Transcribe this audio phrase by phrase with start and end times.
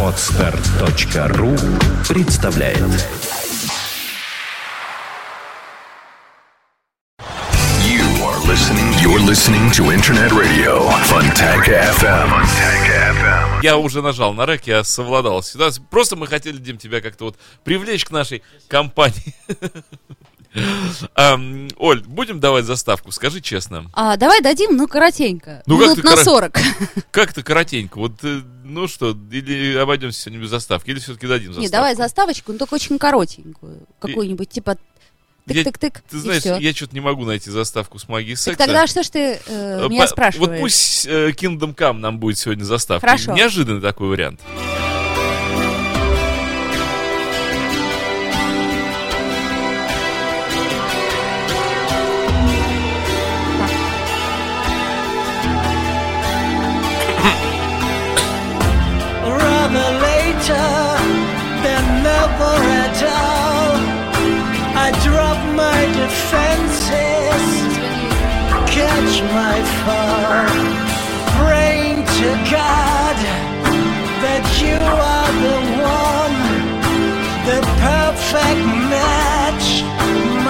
[0.00, 1.56] Отстар.ру
[2.08, 2.78] представляет
[7.80, 8.94] You are listening.
[9.02, 12.30] You're listening to Internet Radio Fontanka FM.
[13.64, 15.84] Я уже нажал на рек, я совладал с ситуацией.
[15.90, 19.34] Просто мы хотели, Дим, тебя как-то вот привлечь к нашей компании.
[21.76, 23.90] Оль, будем давать заставку, скажи честно.
[23.92, 25.62] А, давай дадим, ну, коротенько.
[25.66, 26.58] Ну, Минут на коро- 40.
[27.10, 27.98] Как-то коротенько.
[27.98, 31.62] Вот, э, ну что, или обойдемся сегодня без заставки, или все-таки дадим заставку?
[31.62, 33.80] Не, давай заставочку, но только очень коротенькую.
[34.00, 34.76] Какую-нибудь, типа
[35.46, 36.56] Я- тык-тык-тык, Ты и знаешь, всё.
[36.56, 38.64] я что-то не могу найти заставку с магией Так секса.
[38.64, 40.48] тогда что ж ты э, Э, меня по- спрашиваешь?
[40.52, 43.08] Вот пусть э, Kingdom Come нам будет сегодня заставкой.
[43.08, 43.32] Хорошо.
[43.34, 44.40] Неожиданный такой вариант.
[44.40, 44.83] rather
[71.36, 73.16] praying to God
[74.24, 75.58] that you are the
[76.00, 76.38] one,
[77.48, 79.66] the perfect match.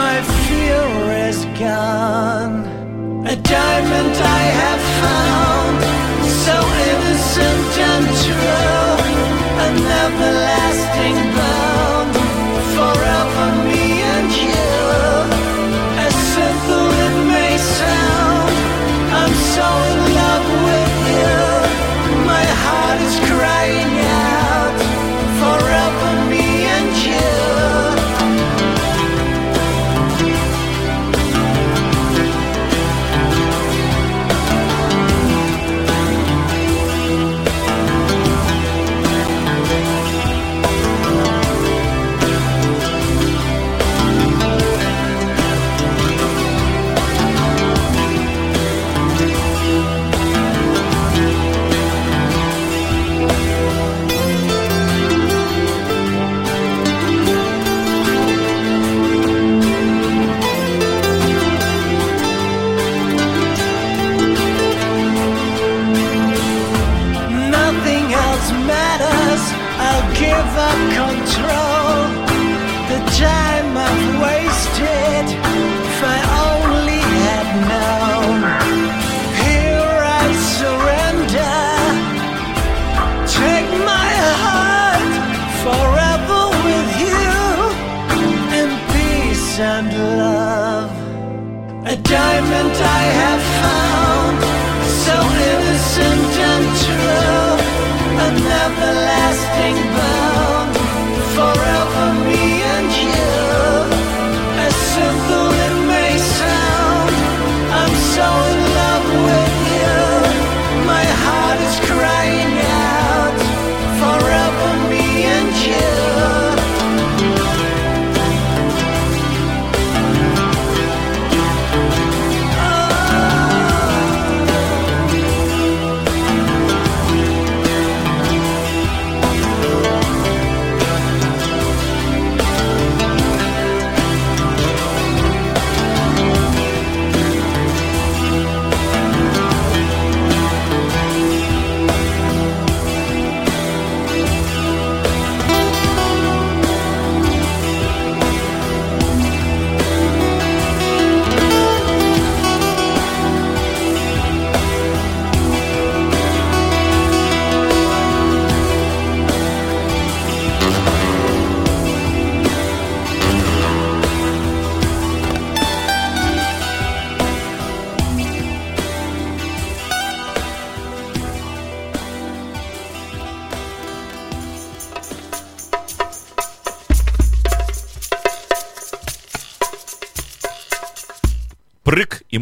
[0.01, 0.87] My fear
[1.29, 2.57] is gone.
[3.27, 5.79] A diamond I have found,
[6.45, 6.57] so
[6.91, 7.65] innocent
[9.67, 11.24] an everlasting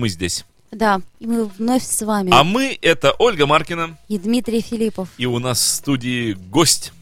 [0.03, 0.45] мы здесь.
[0.73, 2.31] Да, и мы вновь с вами.
[2.35, 5.09] А мы это Ольга Маркина, И Дмитрий Филиппов.
[5.17, 6.93] и у нас в студии гость.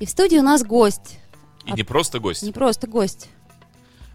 [0.00, 1.18] И в студии у нас гость.
[1.64, 2.42] И А- не просто гость.
[2.42, 3.28] Не просто гость.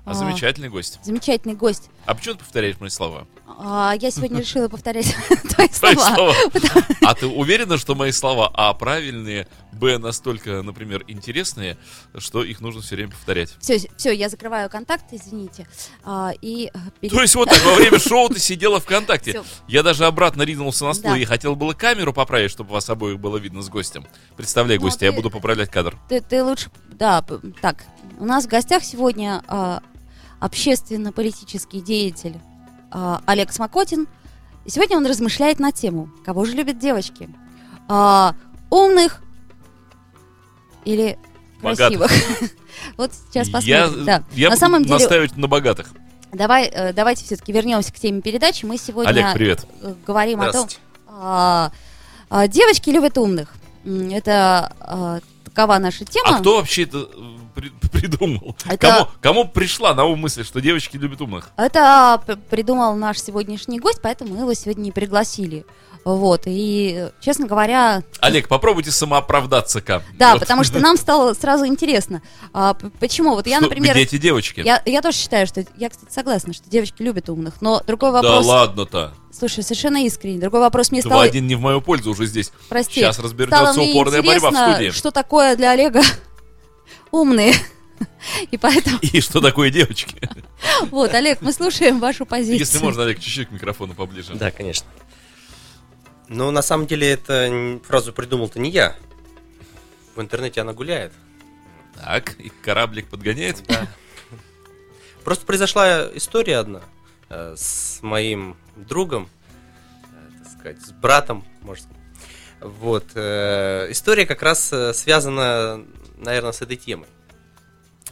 [0.05, 0.99] А замечательный гость.
[1.03, 1.89] Замечательный гость.
[2.05, 3.27] А почему ты повторяешь мои слова?
[3.59, 5.15] А, я сегодня решила повторять
[5.79, 6.33] твои слова.
[7.01, 11.77] А ты уверена, что мои слова А правильные, Б настолько, например, интересные,
[12.17, 13.55] что их нужно все время повторять?
[13.59, 15.67] Все, все, я закрываю контакт, извините.
[16.03, 19.43] А, и э, То есть вот так во время шоу ты сидела ВКонтакте.
[19.67, 23.37] Я даже обратно ринулся на стул и хотел было камеру поправить, чтобы вас обоих было
[23.37, 24.05] видно с гостем.
[24.37, 25.97] Представляй Ну, гостя, я буду поправлять кадр.
[26.07, 26.69] ты, лучше...
[26.89, 27.23] Да,
[27.61, 27.85] так.
[28.17, 29.81] У нас в гостях сегодня а,
[30.39, 32.37] общественно-политический деятель
[32.91, 34.07] а, Олег Смокотин.
[34.65, 37.29] И сегодня он размышляет на тему, кого же любят девочки?
[37.87, 38.35] А,
[38.69, 39.21] умных
[40.85, 41.17] или
[41.61, 41.99] Богатых.
[41.99, 42.11] красивых?
[42.95, 43.53] Вот сейчас я
[43.83, 44.05] посмотрим.
[44.05, 44.23] Да.
[44.31, 45.89] я На буду самом деле, настаивать на богатых.
[46.31, 48.63] давай, э, давайте все-таки вернемся к теме передачи.
[48.65, 49.65] Мы сегодня Олег, привет.
[49.81, 50.67] э, говорим о том,
[51.09, 51.71] а,
[52.47, 53.53] девочки любят умных.
[53.83, 56.37] Это такова наша тема.
[56.37, 58.55] А кто вообще это э, при- придумал?
[58.65, 61.49] Это- Кому, кому пришла на ум мысль, что девочки любят умных?
[61.57, 65.65] Это придумал наш сегодняшний гость, поэтому мы его сегодня не пригласили.
[66.05, 70.01] Вот, и, честно говоря, Олег, попробуйте самооправдаться-ка.
[70.17, 70.39] да, Вот.
[70.39, 72.21] потому что нам стало сразу интересно.
[72.53, 73.35] А, почему?
[73.35, 74.61] Вот я, Что- например, Где эти девочки?
[74.61, 75.65] я, я тоже считаю, что...
[75.75, 78.45] Я, кстати, согласна, что девочки любят умных, но другой Да вопрос...
[78.45, 79.13] ладно-то.
[79.37, 80.39] Слушай, совершенно искренне.
[80.39, 81.19] Другой вопрос мне стал...
[81.19, 82.51] один не в мою пользу уже здесь.
[82.69, 83.01] Прости.
[83.01, 84.89] Сейчас разберется упорная борьба в студии.
[84.91, 86.01] что такое для Олега
[87.11, 87.53] умные.
[88.51, 88.97] И поэтому...
[89.01, 90.15] И что такое девочки?
[90.89, 92.59] Вот, Олег, мы слушаем вашу позицию.
[92.59, 94.35] Если можно, Олег, чуть-чуть к микрофону поближе.
[94.35, 94.87] Да, конечно.
[96.27, 98.95] Но на самом деле это фразу придумал-то не я.
[100.15, 101.11] В интернете она гуляет.
[101.95, 103.63] Так, и кораблик подгоняет.
[103.67, 103.87] Да.
[105.23, 106.81] Просто произошла история одна
[107.29, 109.29] э, с моим другом,
[110.03, 111.99] э, так сказать, с братом, можно сказать.
[112.61, 113.05] Вот.
[113.15, 115.83] э, История как раз связана,
[116.19, 117.07] наверное, с этой темой.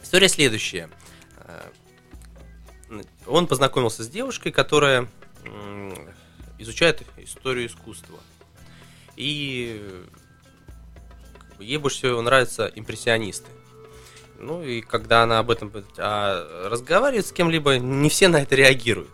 [0.02, 0.90] История следующая.
[1.44, 1.70] Э,
[3.26, 5.08] Он познакомился с девушкой, которая
[6.58, 8.18] изучает историю искусства.
[9.16, 10.04] И
[11.58, 13.50] ей больше всего нравятся импрессионисты.
[14.38, 19.10] Ну и когда она об этом а, разговаривает с кем-либо, не все на это реагируют.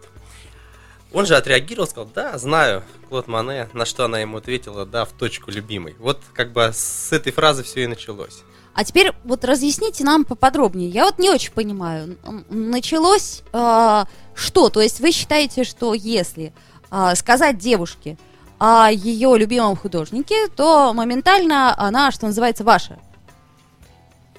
[1.13, 5.13] Он же отреагировал, сказал, да, знаю, Клод Мане, на что она ему ответила, да, в
[5.13, 5.95] точку, любимый.
[5.99, 8.43] Вот как бы с этой фразы все и началось.
[8.75, 10.89] А теперь вот разъясните нам поподробнее.
[10.89, 12.19] Я вот не очень понимаю.
[12.51, 14.69] Началось а, что?
[14.69, 16.53] То есть вы считаете, что если
[16.91, 18.19] а, сказать девушке
[18.59, 22.99] о ее любимом художнике, то моментально она, что называется, ваша?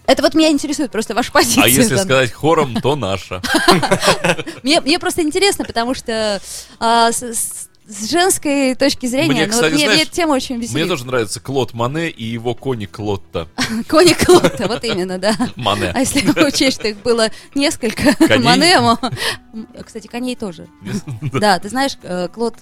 [0.06, 1.64] Это вот меня интересует просто ваша позиция.
[1.64, 3.42] А если сказать хором, то наша.
[4.64, 6.40] Мне, мне просто интересно, потому что
[6.80, 7.10] а,
[7.88, 10.66] с, женской точки зрения, Мне, ну, кстати, вот мне, знаешь, мне эта тема очень Мне
[10.68, 10.88] веселит.
[10.88, 13.48] тоже нравится Клод Мане и его кони Клотта.
[13.88, 15.36] Коник Лотта, вот именно, да.
[15.40, 15.94] А Мане.
[15.98, 18.16] если учесть, что их было несколько?
[18.40, 19.00] Манемо.
[19.86, 20.68] Кстати, коней тоже.
[21.34, 22.56] Да, ты знаешь, э, Клод,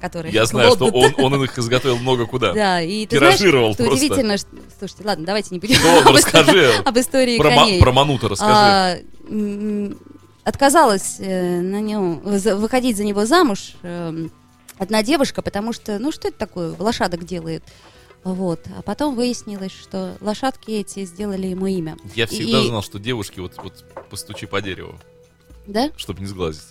[0.00, 0.32] который...
[0.32, 2.52] Я знаю, что он, он их изготовил много куда.
[2.52, 4.04] Да, и ты Тиражировал знаешь, что просто.
[4.06, 4.48] удивительно, что...
[4.78, 6.72] Слушайте, ладно, давайте не будем ладно, об истории- расскажи.
[6.84, 7.80] об истории Про, коней.
[7.80, 8.52] про Манута расскажи.
[8.52, 8.96] А,
[10.44, 14.32] отказалась э, на нем за- выходить за него замуж эм,
[14.80, 17.62] одна девушка, потому что, ну что это такое, лошадок делает.
[18.24, 18.60] Вот.
[18.76, 21.96] А потом выяснилось, что лошадки эти сделали ему имя.
[22.14, 24.98] Я всегда и- знал, что девушки вот, вот постучи по дереву,
[25.66, 25.90] Да?
[25.96, 26.62] чтобы не сглазить.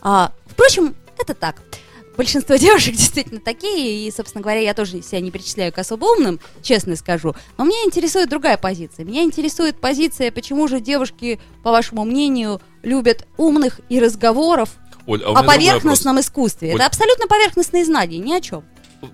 [0.00, 1.60] А, впрочем, это так.
[2.16, 6.40] Большинство девушек действительно такие, и, собственно говоря, я тоже себя не причисляю к особо умным,
[6.62, 7.34] честно скажу.
[7.58, 9.04] Но меня интересует другая позиция.
[9.04, 14.70] Меня интересует позиция, почему же девушки, по вашему мнению, любят умных и разговоров
[15.06, 16.70] Оль, а о поверхностном искусстве.
[16.70, 16.74] Оль.
[16.76, 18.64] Это абсолютно поверхностные знания, ни о чем.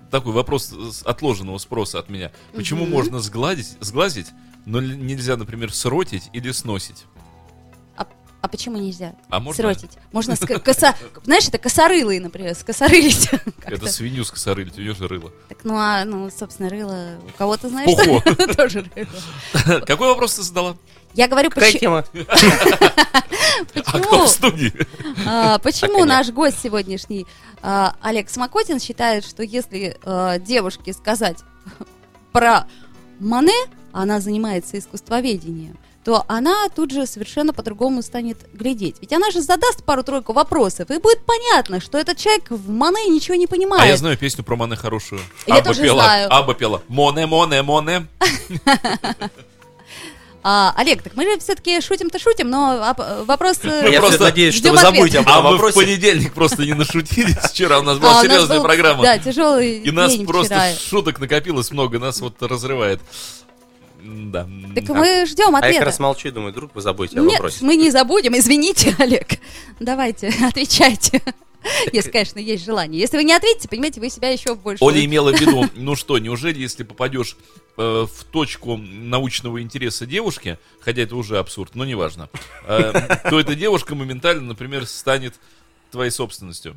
[0.09, 2.31] Такой вопрос с отложенного спроса от меня.
[2.53, 2.91] Почему Мгм.
[2.93, 4.27] можно сгладить, сглазить,
[4.65, 7.05] но нельзя, например, сротить или сносить?
[8.43, 9.61] А почему нельзя А можно?
[9.61, 9.91] сротить?
[10.11, 10.95] Можно, ска- коса-
[11.25, 13.27] знаешь, это косорылые, например, скосорылить.
[13.31, 13.87] Это как-то.
[13.87, 15.31] свинью скосорылить, у нее же рыло.
[15.47, 17.91] Так, ну, а, ну, собственно, рыло у кого-то, знаешь,
[18.57, 19.81] тоже рыло.
[19.85, 20.75] Какой вопрос ты задала?
[21.13, 22.03] Я говорю, Какая почему-?
[23.75, 24.73] А кто почему, в студии?
[25.27, 26.05] а, почему коня.
[26.05, 27.27] наш гость сегодняшний
[27.61, 31.37] а, Олег Смокотин считает, что если а, девушке сказать
[32.31, 32.65] про
[33.19, 33.53] Мане,
[33.91, 38.95] она занимается искусствоведением, то она тут же совершенно по-другому станет глядеть.
[39.01, 43.35] Ведь она же задаст пару-тройку вопросов, и будет понятно, что этот человек в Мане ничего
[43.35, 43.83] не понимает.
[43.83, 45.21] А я знаю песню про Мане хорошую.
[45.45, 46.33] Я Аба тоже пела, знаю.
[46.33, 46.81] Аба пела.
[46.87, 48.07] Моне, моне, моне.
[50.43, 53.59] А, Олег, так мы же все-таки шутим-то шутим, но а, п- вопрос...
[53.63, 55.75] э, Я просто надеюсь, что вы забудете об А этом мы в вопросе.
[55.85, 57.35] понедельник просто не нашутились.
[57.37, 59.03] Вчера у нас а, была нас серьезная программа.
[59.03, 62.99] Да, тяжелый И нас просто шуток накопилось много, нас вот разрывает.
[64.03, 64.47] Да.
[64.73, 65.85] Так мы ждем А я как ответа.
[65.85, 67.57] раз молчу думаю, вдруг вы забудете о Нет, вопросе.
[67.63, 69.27] мы не забудем, извините, Олег.
[69.79, 71.21] Давайте, отвечайте.
[71.91, 72.99] Если, конечно, есть желание.
[72.99, 74.83] Если вы не ответите, понимаете, вы себя еще больше...
[74.83, 77.37] Оля имела в виду, ну что, неужели, если попадешь
[77.77, 82.29] э, в точку научного интереса девушки, хотя это уже абсурд, но неважно,
[82.65, 85.35] э, то эта девушка моментально, например, станет
[85.91, 86.75] твоей собственностью.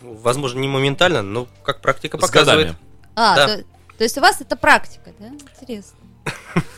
[0.00, 2.68] Возможно, не моментально, но как практика С показывает.
[2.68, 2.78] годами.
[3.14, 3.46] А, Да.
[3.46, 3.64] то,
[3.98, 5.28] то есть у вас это практика, да?
[5.28, 5.98] Интересно.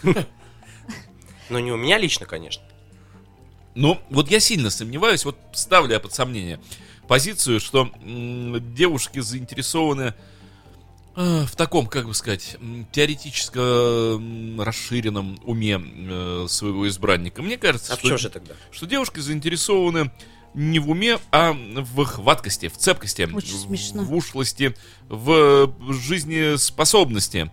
[1.48, 2.62] Но не у меня лично, конечно.
[3.74, 6.60] Ну, вот я сильно сомневаюсь, вот ставлю я под сомнение
[7.08, 10.14] позицию, что девушки заинтересованы
[11.16, 12.56] э, в таком, как бы сказать,
[12.92, 13.58] теоретически
[14.62, 17.42] расширенном уме э, своего избранника.
[17.42, 18.54] Мне кажется, А что, же тогда?
[18.70, 20.10] что девушки заинтересованы
[20.54, 24.74] не в уме, а в хваткости, в цепкости, Очень в- в ушлости,
[25.08, 27.50] в жизнеспособности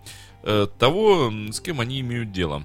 [0.48, 2.62] э, того, м, с кем они имеют дело.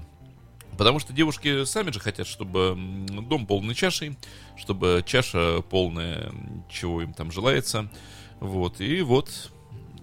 [0.82, 2.76] Потому что девушки сами же хотят, чтобы
[3.28, 4.16] дом полный чашей,
[4.56, 6.32] чтобы чаша полная,
[6.68, 7.88] чего им там желается.
[8.40, 9.30] Вот, и вот.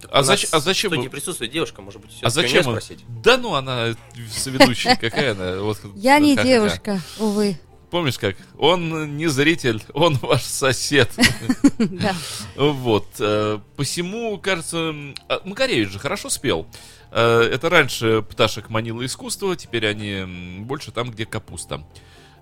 [0.09, 0.91] А, зач- а зачем...
[0.91, 2.65] вы- присутствует девушка, может быть, А зачем?
[2.65, 3.03] он- спросить?
[3.21, 3.93] Да ну, она
[4.31, 5.62] соведущая, какая она.
[5.62, 7.59] Вот, Я не девушка, увы.
[7.91, 8.38] Помнишь как?
[8.57, 11.12] Он не зритель, он ваш сосед.
[11.77, 12.15] Да.
[12.55, 13.07] Вот.
[13.19, 14.93] э, Посему, кажется,
[15.27, 16.65] а, Макаревич же хорошо спел.
[17.11, 21.81] Э, Это раньше пташек манило искусство, теперь они больше там, где капуста.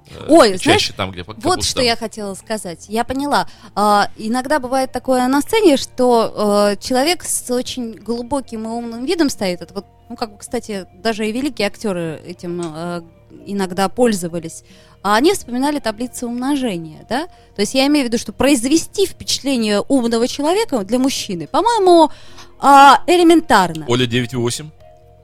[0.09, 1.47] Э, Ой, чаще знаешь, там, где капуста.
[1.49, 2.85] Вот что я хотела сказать.
[2.89, 3.47] Я поняла.
[3.75, 9.29] А, иногда бывает такое на сцене, что э, человек с очень глубоким и умным видом
[9.29, 9.61] стоит.
[9.61, 13.03] Это вот, ну, как бы, кстати, даже и великие актеры этим
[13.45, 14.63] иногда пользовались.
[15.03, 17.27] А они вспоминали таблицы умножения, да?
[17.55, 22.11] То есть я имею в виду, что произвести впечатление умного человека для мужчины, по-моему,
[22.59, 23.85] а, элементарно.
[23.87, 24.69] Оля 9,8.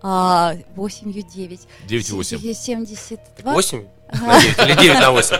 [0.01, 1.61] А, 8 9.
[1.87, 2.53] 9,8.
[2.53, 3.53] 72.
[3.53, 4.25] 8 Ага.
[4.27, 5.37] на 9 или 9 на 8?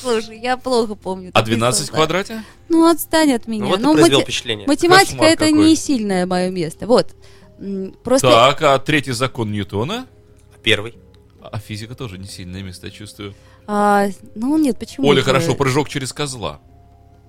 [0.00, 1.30] Слушай, я плохо помню.
[1.34, 2.42] А такие 12 в квадрате?
[2.68, 3.64] Ну, отстань от меня.
[3.64, 4.66] Ну вот Ну, и произвел мати- впечатление.
[4.66, 5.52] Математика Кошмар это какой.
[5.52, 6.86] не сильное мое место.
[6.86, 7.08] Вот.
[8.02, 10.06] Просто Так, а третий закон Ньютона?
[10.62, 10.94] Первый.
[11.42, 13.34] А физика тоже не сильное место, я чувствую.
[13.66, 15.08] а, ну нет, почему?
[15.08, 15.24] Оля, же?
[15.24, 16.60] хорошо, прыжок через козла.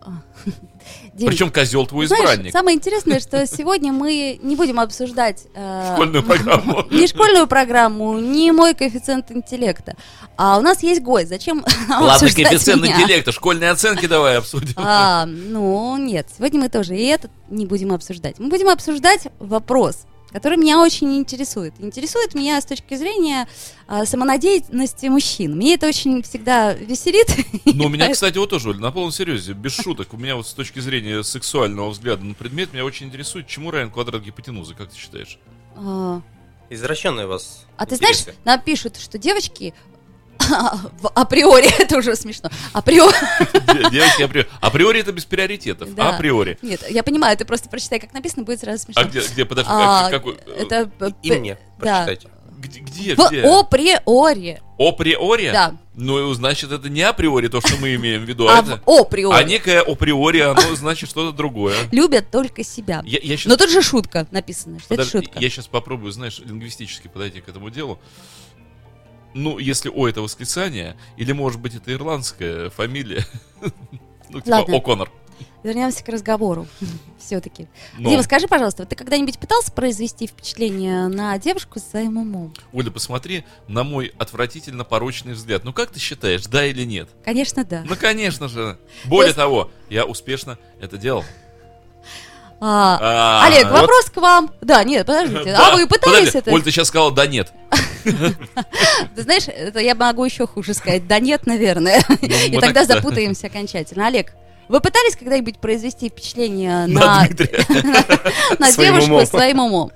[1.14, 2.52] Дим, Причем козел твой знаешь, избранник.
[2.52, 6.86] самое интересное, что сегодня мы не будем обсуждать э, Школьную программу.
[6.92, 9.96] ни школьную программу, ни мой коэффициент интеллекта.
[10.36, 11.30] А у нас есть гость.
[11.30, 13.02] Зачем Ладно, коэффициент меня?
[13.02, 14.74] интеллекта, школьные оценки давай обсудим.
[14.76, 18.40] А, ну, нет, сегодня мы тоже и этот не будем обсуждать.
[18.40, 21.76] Мы будем обсуждать вопрос, который меня очень интересует.
[21.80, 23.48] Интересует меня с точки зрения
[23.88, 25.56] а, самонадеянности мужчин.
[25.56, 27.28] Мне это очень всегда веселит.
[27.66, 30.54] Ну, меня, кстати, вот тоже, Оль, на полном серьезе, без шуток, у меня вот с
[30.54, 34.98] точки зрения сексуального взгляда на предмет, меня очень интересует, чему равен квадрат гипотенузы, как ты
[34.98, 35.38] считаешь?
[35.76, 36.22] А,
[36.70, 38.38] Извращенные вас А ты знаешь, интересы.
[38.46, 39.76] нам пишут, что девочки
[41.16, 43.16] априори, это уже смешно, априори,
[43.54, 44.48] Де- Девочки, априори.
[44.62, 45.94] Априори это без приоритетов.
[45.96, 46.16] Да.
[46.16, 46.58] Априори.
[46.62, 49.02] нет, я понимаю, ты просто прочитай, как написано, будет сразу смешно.
[49.02, 50.38] А где, где, подожди, А, как- какой?
[50.58, 52.08] это И мне да.
[52.60, 53.16] Где, где?
[53.16, 53.42] в где?
[53.42, 55.52] априори, Априори?
[55.52, 55.76] Да.
[55.96, 58.82] Ну, значит, это не априори то, что мы имеем в виду, а а это...
[58.88, 61.76] априори А некое априори, оно значит что-то другое.
[61.92, 63.04] любят только себя.
[63.06, 65.40] Я, я щас- Но тут же шутка написано, что Подожди, это шутка.
[65.40, 68.00] Я сейчас попробую, знаешь, лингвистически подойти к этому делу.
[69.34, 73.26] Ну, если О это восклицание, или может быть это ирландская фамилия.
[74.30, 74.66] Ну, типа.
[74.72, 75.10] О'Коннор.
[75.64, 76.66] Вернемся к разговору.
[77.20, 77.68] Все-таки.
[78.00, 82.52] Но, Дима, скажи, пожалуйста, ты когда-нибудь пытался произвести впечатление на девушку с своим умом?
[82.74, 85.64] Оля, посмотри на мой отвратительно порочный взгляд.
[85.64, 87.10] Ну, как ты считаешь, да или нет?
[87.24, 87.84] Конечно, да.
[87.88, 88.78] Ну, конечно же.
[89.06, 91.24] Более есть- того, я успешно это делал.
[92.60, 93.82] А, А, Олег, вот.
[93.82, 94.50] вопрос к вам.
[94.62, 95.44] Да, нет, подождите.
[95.52, 96.52] Да, А вы пытались подожди, это?
[96.52, 97.52] Оль, ты сейчас сказала, да нет.
[98.04, 101.08] Ты знаешь, это я могу еще хуже сказать.
[101.08, 102.04] Да нет, наверное.
[102.22, 104.08] И мы тогда запутаемся окончательно.
[104.08, 104.34] Олег,
[104.70, 107.28] вы пытались когда-нибудь произвести впечатление На
[108.60, 109.26] на, девушку умом.
[109.26, 109.92] своим умом?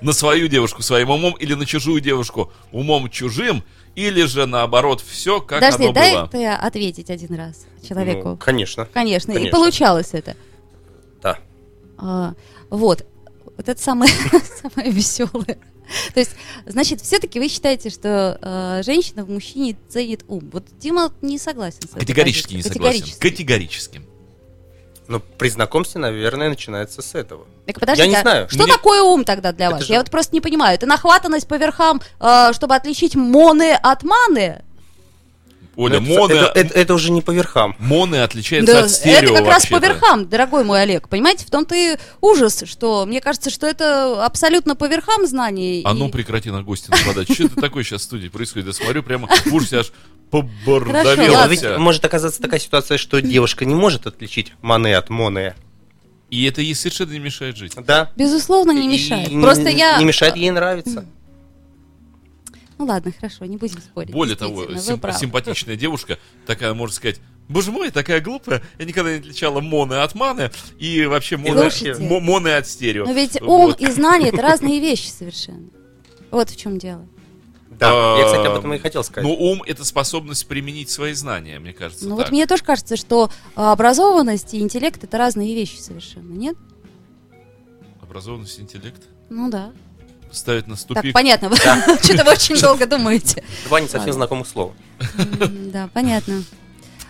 [0.00, 3.62] На свою девушку своим умом или на чужую девушку умом чужим,
[3.96, 6.28] или же наоборот, все как Подожди, оно дай было.
[6.28, 8.36] ты ответить один раз Ну, человеку.
[8.42, 8.86] конечно.
[8.86, 9.58] Конечно, и конечно.
[9.58, 10.36] получалось это.
[11.22, 11.38] Да.
[11.98, 12.34] А,
[12.70, 13.04] вот.
[13.56, 14.10] Вот это самое,
[14.62, 15.58] самое веселое.
[16.14, 16.32] То есть,
[16.66, 20.48] значит, все-таки вы считаете, что э, женщина в мужчине ценит ум.
[20.52, 23.06] Вот Дима не согласен с этой Категорически не согласен.
[23.18, 24.02] Категорически.
[25.08, 27.44] Но при знакомстве, наверное, начинается с этого.
[27.66, 28.48] Так подождите, Я не а знаю.
[28.48, 29.84] что Мне- такое ум тогда для Это вас?
[29.84, 30.76] же- Я вот просто не понимаю.
[30.76, 34.62] Это нахватанность по верхам, э, чтобы отличить моны от маны?
[35.80, 37.74] Оля, Ну, моно, это, это- это уже не по верхам.
[37.78, 41.08] моны отличается Да, от стерео это как раз по верхам, дорогой мой Олег.
[41.08, 45.80] Понимаете, в том-то и ужас, что мне кажется, что это абсолютно по верхам знаний.
[45.86, 47.32] А ну и- прекрати на гости нападать.
[47.32, 48.66] Что это такое сейчас в студии происходит?
[48.68, 49.92] Я смотрю прямо в ужасе аж
[50.30, 51.50] побордовел Хорошо, Нет, но ладно.
[51.52, 55.54] ведь может оказаться такая ситуация, что девушка не может отличить мане от моне.
[56.30, 57.72] И это ей совершенно не мешает жить.
[57.84, 58.10] Да.
[58.14, 59.30] Безусловно, не мешает.
[59.40, 59.96] Просто я...
[59.98, 61.04] Не мешает ей нравиться.
[62.80, 64.10] Ну ладно, хорошо, не будем спорить.
[64.10, 65.18] Более того, действительно, вы сим- правы.
[65.18, 70.14] симпатичная девушка, такая, можно сказать, боже мой, такая глупая, я никогда не отличала моны от
[70.14, 72.02] маны, и вообще моны, Слушайте.
[72.02, 73.04] мо- моны от стерео.
[73.04, 73.80] Но ведь ум Вот.
[73.82, 75.68] и знание это разные вещи совершенно.
[76.30, 77.06] Вот в чем дело.
[77.68, 79.28] Да, я, кстати, об А, этом и хотел сказать.
[79.28, 82.26] Но ум— это способность применить свои знания, мне кажется, Ну так.
[82.28, 86.56] вот мне тоже кажется, что а, образованность и интеллект это разные вещи совершенно, нет?
[88.00, 89.70] Образованность, интеллект Ну да.
[90.32, 91.12] Ставит на Так, ступик.
[91.12, 91.48] понятно.
[91.48, 91.56] Вы
[92.02, 93.42] что-то вы очень долго думаете.
[93.66, 94.72] Два не совсем знакомых слова.
[95.72, 96.42] Да, понятно.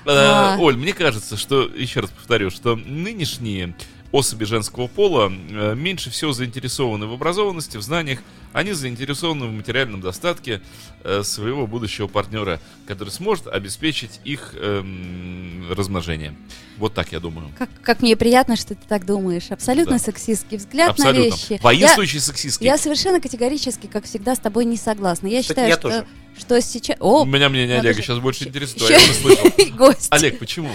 [0.07, 0.57] Э, А.
[0.59, 3.75] Оль, мне кажется, что, еще раз повторю, что нынешние
[4.12, 8.21] особи женского пола э, меньше всего заинтересованы в образованности, в знаниях.
[8.52, 10.61] Они заинтересованы в материальном достатке
[11.04, 16.35] э, своего будущего партнера, который сможет обеспечить их эм, размножение.
[16.76, 17.50] Вот так я думаю.
[17.57, 19.50] Как, как мне приятно, что ты так думаешь.
[19.50, 19.99] Абсолютно Да.
[19.99, 21.21] сексистский взгляд Абсолютно.
[21.21, 21.52] на вещи.
[21.52, 22.66] Я, Воинствующий сексистский.
[22.66, 25.28] я совершенно категорически, как всегда, с тобой не согласна.
[25.28, 26.07] Я Кстати, считаю, я что, тоже.
[26.38, 26.97] что сейчас...
[27.00, 29.47] О, У меня мнение Олега сейчас больше интересует, а я не слышал.
[29.76, 30.09] гость.
[30.11, 30.71] Олег, почему?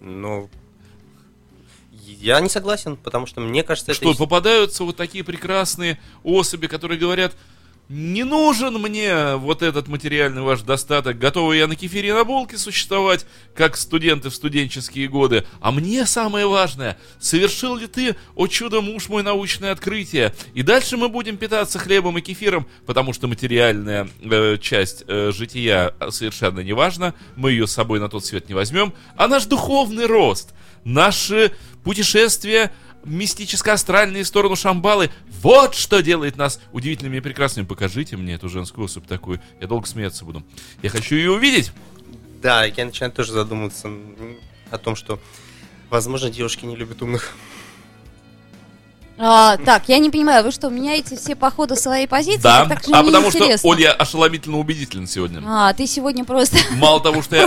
[0.00, 0.50] Ну,
[2.20, 4.00] я не согласен, потому что мне кажется, это...
[4.00, 7.34] Что ис- попадаются вот такие прекрасные особи, которые говорят,
[7.88, 12.58] не нужен мне вот этот материальный ваш достаток, готовы я на кефире и на булке
[12.58, 18.80] существовать, как студенты в студенческие годы, а мне самое важное, совершил ли ты, о чудо,
[18.80, 24.08] муж мой, научное открытие, и дальше мы будем питаться хлебом и кефиром, потому что материальная
[24.20, 28.54] э, часть э, жития совершенно не важна, мы ее с собой на тот свет не
[28.54, 31.52] возьмем, а наш духовный рост, наши
[31.86, 32.72] путешествия
[33.04, 35.08] мистическо-астральные сторону Шамбалы.
[35.40, 37.64] Вот что делает нас удивительными и прекрасными.
[37.64, 39.40] Покажите мне эту женскую особь такую.
[39.60, 40.42] Я долго смеяться буду.
[40.82, 41.70] Я хочу ее увидеть.
[42.42, 43.88] Да, я начинаю тоже задумываться
[44.72, 45.20] о том, что,
[45.88, 47.36] возможно, девушки не любят умных.
[49.18, 52.42] А, так, я не понимаю, вы что, меняете все по ходу своей позиции?
[52.42, 52.66] Да.
[52.66, 53.68] Так же А потому что неинтересно.
[53.70, 55.42] Оля ошеломительно убедительна сегодня.
[55.46, 56.58] А, ты сегодня просто...
[56.72, 57.46] Мало того, что я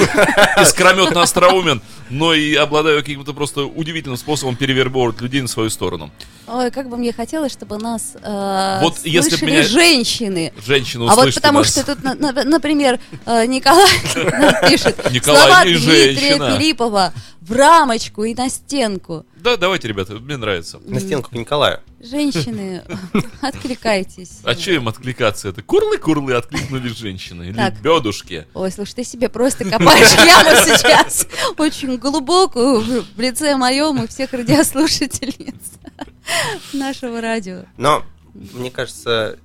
[0.61, 6.09] искрометно остроумен, но и обладаю каким-то просто удивительным способом перевербовать людей на свою сторону.
[6.47, 10.51] Ой, как бы мне хотелось, чтобы нас э, Вот если слышали меня- женщины.
[10.65, 11.71] Женщина А вот потому нас.
[11.71, 13.87] что тут, на- на- например, э, Николай
[14.69, 16.37] пишет Николай слова Дмитрия.
[16.57, 19.25] Филиппова в рамочку и на стенку.
[19.37, 20.79] Да, давайте, ребята, мне нравится.
[20.85, 21.79] На стенку к Николаю.
[21.99, 22.83] Женщины,
[23.41, 24.39] откликайтесь.
[24.45, 25.49] А что им откликаться?
[25.49, 27.53] Это курлы-курлы откликнулись женщины.
[27.53, 27.75] Так.
[27.79, 28.47] Лебедушки.
[28.53, 34.07] Ой, слушай, ты себе просто копаешь яму сейчас очень глубокую в в лице моем и
[34.07, 35.73] всех радиослушательниц
[36.73, 37.63] нашего радио.
[37.75, 39.37] Но, мне кажется,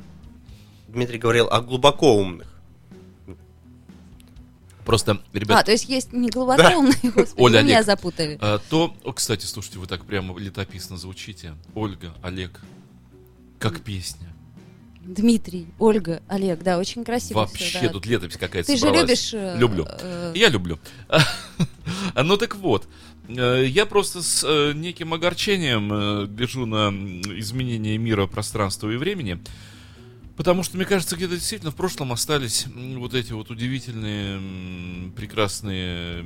[0.86, 2.46] Дмитрий говорил о глубоко умных.
[4.84, 7.86] Просто, ребят, А, то есть есть не глубоко умные, господи, Оля, меня Олег.
[7.86, 8.38] запутали.
[8.40, 11.54] А, то, о, кстати, слушайте, вы так прямо летописно звучите.
[11.74, 12.60] Ольга, Олег,
[13.58, 14.28] как песня.
[15.02, 17.88] Дмитрий, Ольга, Олег, да, очень красиво Вообще, всё, да.
[17.90, 19.02] тут летопись какая-то Ты же собралась.
[19.08, 19.34] любишь...
[19.34, 19.86] э, Люблю.
[19.88, 20.78] э, Я люблю.
[22.14, 22.88] А, Ну так вот,
[23.28, 26.88] э, я просто с неким огорчением гляжу на
[27.38, 29.38] изменение мира, пространства и времени.
[30.36, 36.24] Потому что, мне кажется, где-то действительно в прошлом остались вот эти вот удивительные, прекрасные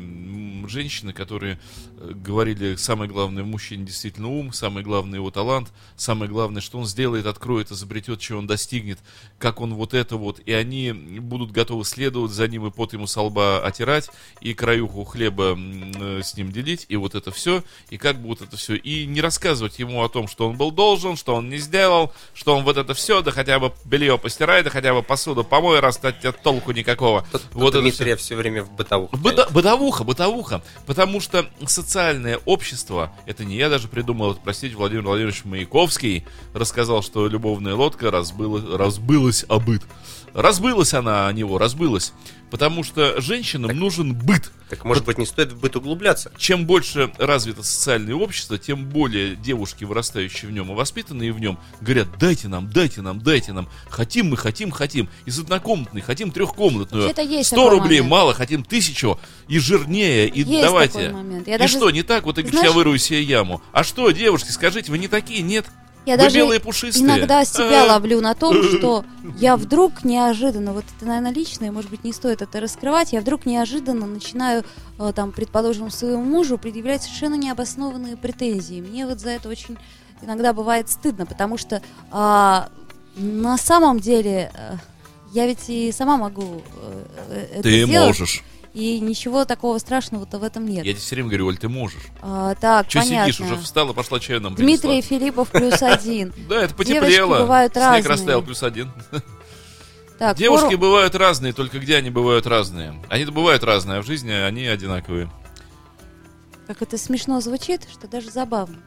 [0.66, 1.58] женщины, которые
[1.98, 6.78] э, говорили, самое главное в мужчине действительно ум, самое главное его талант, самое главное, что
[6.78, 8.98] он сделает, откроет, изобретет, чего он достигнет,
[9.38, 13.06] как он вот это вот, и они будут готовы следовать за ним и пот ему
[13.06, 17.98] со лба отирать, и краюху хлеба э, с ним делить, и вот это все, и
[17.98, 21.34] как бы это все, и не рассказывать ему о том, что он был должен, что
[21.34, 24.94] он не сделал, что он вот это все, да хотя бы белье постирай, да хотя
[24.94, 27.26] бы посуду помой, раз от тебя толку никакого.
[27.32, 27.80] Тут, вот всё.
[27.82, 29.16] Дмитрия все время в бытовуху.
[29.16, 30.62] Быта- бытовуха, бытовуха.
[30.86, 37.02] Потому что социальное общество, это не я даже придумал, это, простите, Владимир Владимирович Маяковский рассказал,
[37.02, 39.82] что любовная лодка разбыла, разбылась о быт.
[40.34, 42.12] Разбылась она о него, разбылась.
[42.50, 44.50] Потому что женщинам нужен быт.
[44.70, 46.30] Так, может быть, не стоит в быт углубляться?
[46.36, 51.58] Чем больше развито социальное общество, тем более девушки, вырастающие в нем и воспитанные в нем,
[51.80, 53.68] говорят, дайте нам, дайте нам, дайте нам.
[53.88, 55.08] Хотим мы, хотим, хотим.
[55.24, 57.06] Из однокомнатной, хотим трехкомнатную.
[57.08, 58.10] Вообще-то есть 100 такой рублей момент.
[58.10, 59.18] мало, хотим тысячу.
[59.48, 60.92] И жирнее, и Есть давайте.
[61.08, 61.48] такой момент.
[61.48, 62.24] Я и даже- что, не так?
[62.24, 63.62] Вот я Ты говорю, я знаешь- вырую себе яму.
[63.72, 65.40] А что, девушки, скажите, вы не такие?
[65.42, 65.66] Нет?
[66.08, 67.04] Я Вы даже белые пушистые.
[67.04, 69.04] иногда себя А, ловлю на том, что
[69.38, 73.44] я вдруг неожиданно, вот это, наверное, личное, может быть, не стоит это раскрывать, я вдруг
[73.44, 74.64] неожиданно начинаю,
[74.98, 78.80] э, там, предположим, своему мужу предъявлять совершенно необоснованные претензии.
[78.80, 79.76] Мне вот за это очень
[80.22, 82.70] иногда бывает стыдно, потому что а,
[83.16, 84.76] на самом деле э,
[85.34, 88.42] я ведь и сама могу э, э, это Ты сделать, можешь.
[88.78, 90.84] И ничего такого страшного-то в этом нет.
[90.84, 92.02] Я тебе все время говорю, Оль, ты можешь.
[92.22, 93.32] А, так, Че понятно.
[93.32, 95.08] сидишь, уже встала, пошла чаю нам Дмитрий принесла.
[95.18, 96.32] Филиппов плюс один.
[96.48, 97.40] Да, это потеплело.
[97.40, 98.08] бывают Снег разные.
[98.08, 98.90] растаял, плюс один.
[100.18, 103.00] Так, Девушки форум- бывают разные, только где они бывают разные?
[103.08, 105.30] Они-то бывают разные, а в жизни они одинаковые.
[106.66, 108.78] Как это смешно звучит, что даже забавно.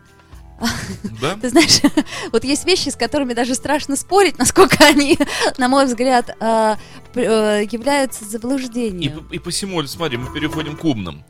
[1.22, 1.36] Да?
[1.38, 1.82] Ты знаешь,
[2.32, 5.18] вот есть вещи, с которыми даже страшно спорить, насколько они,
[5.58, 6.78] на мой взгляд, п-
[7.16, 9.26] э, являются И, заблуждением.
[9.26, 11.24] п- и посему, смотри, мы переходим к умным.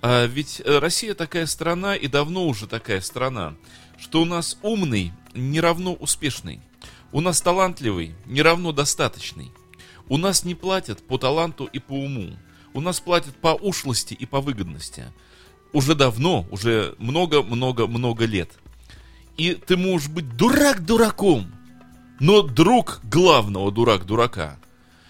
[0.00, 3.54] А, ведь э, Россия такая страна, и давно уже такая страна,
[3.98, 6.60] что у нас умный не равно успешный.
[7.12, 9.50] У нас талантливый не равно достаточный.
[10.08, 12.36] У нас не платят по таланту и по уму.
[12.74, 15.04] У нас платят по ушлости и по выгодности.
[15.72, 18.50] Уже давно, уже много-много-много лет.
[19.38, 21.50] И ты можешь быть дурак дураком,
[22.18, 24.58] но друг главного дурак дурака.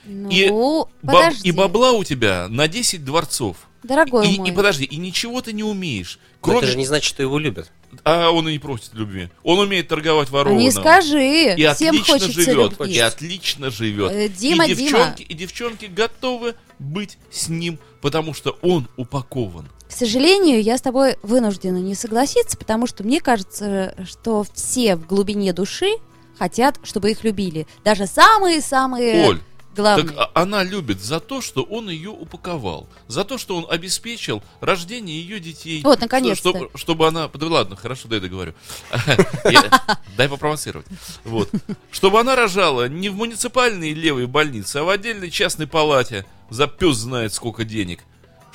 [0.07, 3.57] и Ну, Баб- подожди, и бабла у тебя на 10 дворцов.
[3.83, 4.49] дорогой И, мой.
[4.51, 6.19] и подожди, и ничего ты не умеешь.
[6.35, 6.59] Но Кроме...
[6.59, 7.71] это же не значит, что его любят.
[8.05, 9.31] А он и не просит любви.
[9.43, 10.63] Он умеет торговать ворованным.
[10.63, 12.73] Не скажи, И всем отлично хочется живет.
[12.79, 12.93] любви.
[12.95, 14.13] И отлично живет.
[14.13, 14.89] Э, Дима, и, Дима.
[14.91, 19.69] девчонки, и девчонки готовы быть с ним, потому что он упакован.
[19.89, 25.07] К сожалению, я с тобой вынуждена не согласиться, потому что мне кажется, что все в
[25.07, 25.93] глубине души
[26.39, 27.67] хотят, чтобы их любили.
[27.85, 29.41] Даже самые-самые Оль,
[29.75, 30.09] главные.
[30.09, 34.43] Так а- она любит за то, что он ее упаковал, за то, что он обеспечил
[34.61, 35.83] рождение ее детей.
[35.83, 36.51] Вот, наконец-то.
[36.51, 37.29] Чтобы, чтобы она...
[37.33, 38.55] Да ладно, хорошо, дай договорю.
[40.17, 40.87] Дай попровоцировать.
[41.25, 41.51] Вот.
[41.91, 46.97] Чтобы она рожала не в муниципальной левой больнице, а в отдельной частной палате за пес
[46.97, 48.01] знает сколько денег.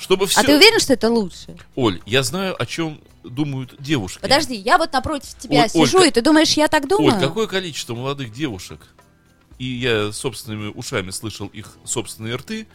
[0.04, 0.40] Чтобы все...
[0.40, 1.56] А ты уверен, что это лучше?
[1.76, 4.18] Оль, я знаю, о чем думают девушки.
[4.20, 7.14] Подожди, я вот напротив тебя Оль, сижу, Ольга- и ты думаешь, я так думаю?
[7.14, 8.80] Оль, какое количество молодых девушек,
[9.58, 12.66] и я собственными ушами слышал их собственные рты,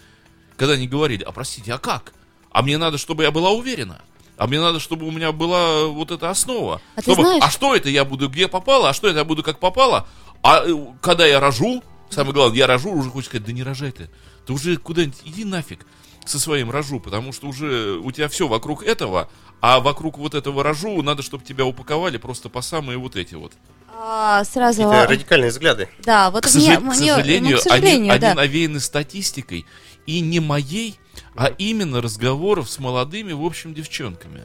[0.58, 2.14] когда они говорили, а простите, а как?
[2.50, 4.02] А мне надо, чтобы я была уверена.
[4.38, 6.82] А мне надо, чтобы у меня была вот эта основа.
[6.96, 9.24] А ты Чтобы- знаешь- а что это я буду, где попало, а что это я
[9.24, 10.08] буду, как попало?
[10.42, 13.92] А э, когда я рожу, самое главное, я рожу, уже хочешь сказать, да не рожай
[13.92, 14.10] ты.
[14.48, 15.86] Ты уже куда-нибудь иди нафиг
[16.26, 19.30] со своим рожу, потому что уже у тебя все вокруг этого,
[19.62, 23.54] а вокруг вот этого рожу надо, чтобы тебя упаковали просто по самые вот эти вот.
[24.02, 24.84] А, сразу...
[24.84, 25.90] Какие-то радикальные взгляды.
[26.00, 28.28] Да, вот к, мне, к мне- сожалению, ну, к сожалению, они, да.
[28.28, 29.66] они навеяны статистикой.
[30.06, 30.98] И не моей,
[31.36, 34.44] а именно разговоров с молодыми, в общем, девчонками.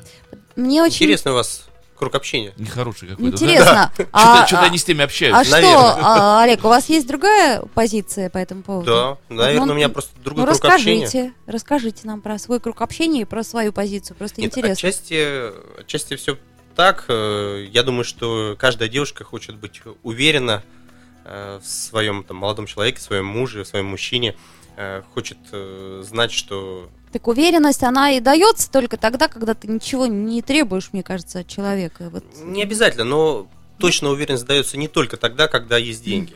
[0.57, 2.53] Мне очень Интересный у вас круг общения.
[2.57, 3.45] Нехороший какой-то, да?
[3.47, 3.91] интересно.
[3.95, 5.41] Что-то, А, что-то а- они с теми общаются.
[5.41, 8.87] а что, а, Олег, у вас есть другая позиция по этому поводу?
[9.29, 11.05] Да, наверное, Ну, у меня просто другой ну, круг общения.
[11.05, 14.73] расскажите, расскажите нам про свой круг общения и про свою позицию, просто Нет, интересно.
[14.73, 16.37] отчасти, отчасти все
[16.77, 17.05] так.
[17.09, 20.63] Э, Я думаю, что каждая девушка хочет быть уверена
[21.25, 24.37] э, в своем там, молодом человеке, в своем муже, в своем мужчине.
[24.77, 30.07] Э, Хочет э, знать, что Так уверенность, она и дается только тогда, когда ты ничего
[30.07, 32.11] не требуешь, мне кажется, от человека.
[32.11, 33.47] Вот, не обязательно, но
[33.79, 36.35] точно уверенность дается не только тогда, когда есть деньги.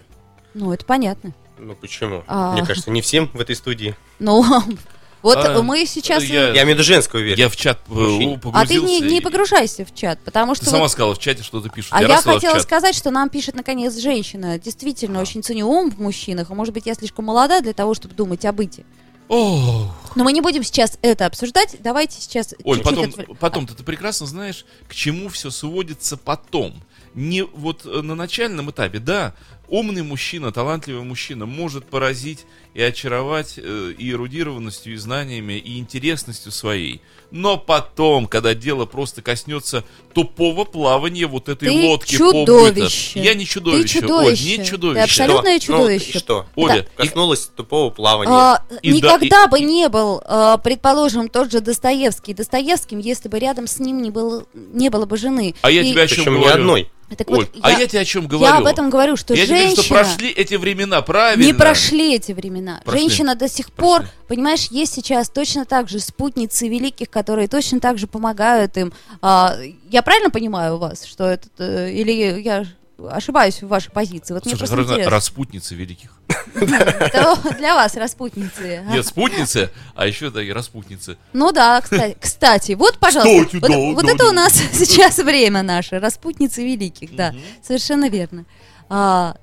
[0.55, 1.33] ну, это понятно.
[1.59, 2.23] Ну почему?
[2.29, 2.53] А.
[2.53, 3.97] Мне кажется, не всем в этой студии.
[4.21, 4.45] Ну,
[5.23, 6.23] вот А, мы сейчас...
[6.25, 7.41] я- Я имею в виду женскую уверенность.
[7.41, 8.35] Я в чат э, Мужчине.
[8.53, 8.87] А ты погрузился.
[8.87, 10.71] не, не погружайся в чат, потому Ты что...
[10.71, 11.93] сама вот- сказала, в чате что-то пишут.
[11.95, 14.59] А я в хотела сказать, что нам пишет наконец женщина.
[14.59, 16.51] Действительно, очень ценю ум в мужчинах.
[16.51, 18.85] А может быть, я слишком молода для того, чтобы думать о быте.
[19.29, 19.93] Ох.
[20.15, 21.77] Но мы не будем сейчас это обсуждать.
[21.81, 26.83] Давайте сейчас Оль, потом, отвле- потом ты прекрасно знаешь, к чему все сводится потом.
[27.15, 29.35] Не вот э, на начальном этапе, да,
[29.69, 36.53] умный мужчина, талантливый мужчина может поразить и очаровать э, и эрудированностью, и знаниями, и интересностью
[36.53, 37.01] своей.
[37.31, 43.13] Но потом, когда дело просто коснется тупого плавания вот этой Ты лодки чудовище.
[43.15, 43.29] по быта.
[43.29, 44.45] Я не чудовище, Ты Оль, чудовище.
[44.45, 45.03] не Ты чудовище.
[45.05, 45.73] абсолютное Что?
[45.73, 46.11] Ну, чудовище.
[46.11, 46.47] и что?
[46.57, 48.33] Оля, и- Коснулась тупого плавания.
[48.33, 53.29] А, И никогда да, бы и- не был, а, предположим, тот же Достоевский Достоевским, если
[53.29, 55.55] бы рядом с ним не было, не было бы жены.
[55.61, 56.61] А я И- тебя о чем Причем не говорю?
[56.63, 56.91] одной.
[57.17, 58.53] Так Оль, вот, а я тебе о чем говорю?
[58.53, 59.85] Я об этом говорю, что я тебе говорю, женщина...
[59.85, 61.43] что прошли эти времена, правильно?
[61.43, 62.81] Не прошли эти времена.
[62.85, 63.01] Прошли.
[63.01, 67.99] Женщина до сих пор, понимаешь, есть сейчас точно так же спутницы великих, которые точно так
[67.99, 68.93] же помогают им.
[69.23, 69.57] А,
[69.91, 71.49] я правильно понимаю вас, что это...
[71.59, 72.67] э, Или я
[73.11, 74.35] ошибаюсь в вашей позиции?
[74.35, 75.11] Вот мне Слушай, просто хорошо, интересно.
[75.11, 76.11] распутницы великих.
[77.59, 78.85] Для вас, распутницы.
[78.89, 81.17] Нет, спутницы, а еще да и распутницы.
[81.33, 86.65] Ну да, кстати, кстати вот, пожалуйста, вот, да, это у нас сейчас время наше, распутницы
[86.65, 88.47] великих, да, совершенно верно.
[88.89, 89.37] А,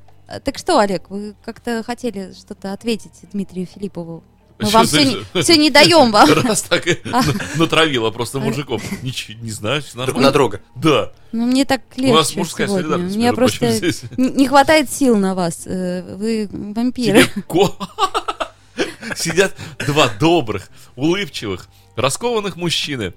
[0.44, 4.24] так что, Олег, вы как-то хотели что-то ответить Дмитрию Филиппову?
[4.58, 4.98] Мы Что вам за-
[5.44, 6.30] все не, даем вам.
[6.44, 7.22] Раз так А.
[7.22, 7.24] на-
[7.58, 8.82] натравила просто мужиков.
[9.04, 10.62] Ничего, не знаю, на друга.
[10.76, 11.12] Да.
[11.34, 12.84] Ну, мне так легче У нас мужская сегодня.
[12.84, 13.82] солидарность, Мне просто
[14.18, 15.64] не хватает сил на вас.
[15.66, 17.26] э, Вы вампиры.
[19.16, 23.14] Сидят два добрых, улыбчивых, раскованных мужчины,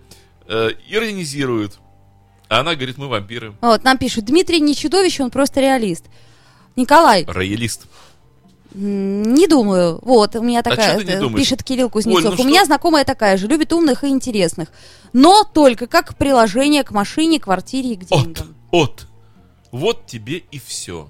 [0.46, 1.78] э, иронизируют.
[2.48, 3.54] А она говорит, мы вампиры.
[3.60, 6.06] Вот, нам пишут, Дмитрий не чудовище, он просто реалист.
[6.76, 7.86] Николай, Роялист.
[8.74, 9.98] Не думаю.
[10.02, 11.38] Вот, у меня такая, не э, думаешь?
[11.38, 12.32] пишет Кирилл Кузнецов.
[12.32, 14.68] Оль, ну у меня знакомая такая же, любит умных и интересных.
[15.12, 18.54] Но только как приложение к машине, квартире и к От, деньгам.
[18.70, 19.06] от.
[19.72, 21.08] Вот тебе и все.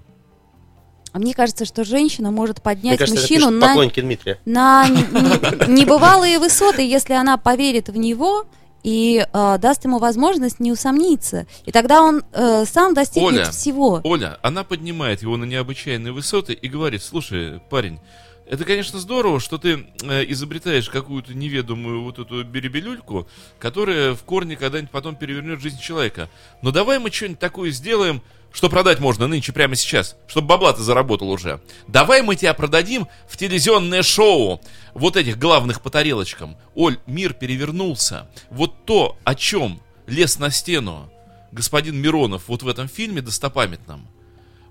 [1.12, 6.83] А мне кажется, что женщина может поднять кажется, мужчину на, на не- не- небывалые высоты,
[6.87, 8.44] если она поверит в него
[8.83, 11.47] и э, даст ему возможность не усомниться.
[11.64, 14.01] И тогда он э, сам достигнет Оля, всего.
[14.05, 18.01] Оля, она поднимает его на необычайные высоты и говорит, слушай, парень,
[18.49, 24.57] это, конечно, здорово, что ты э, изобретаешь какую-то неведомую вот эту беребелюльку, которая в корне
[24.57, 26.31] когда-нибудь потом перевернет жизнь человека.
[26.62, 28.23] Но давай мы что-нибудь такое сделаем,
[28.59, 31.61] что продать можно нынче прямо сейчас, чтобы бабла ты заработал уже.
[31.87, 34.61] Давай мы тебя продадим в телевизионное шоу
[34.94, 36.57] вот этих главных по тарелочкам.
[36.75, 38.29] Оль, мир перевернулся.
[38.51, 41.09] Вот то, о чем лез на стену
[41.53, 44.09] господин Миронов вот в этом фильме достопамятном,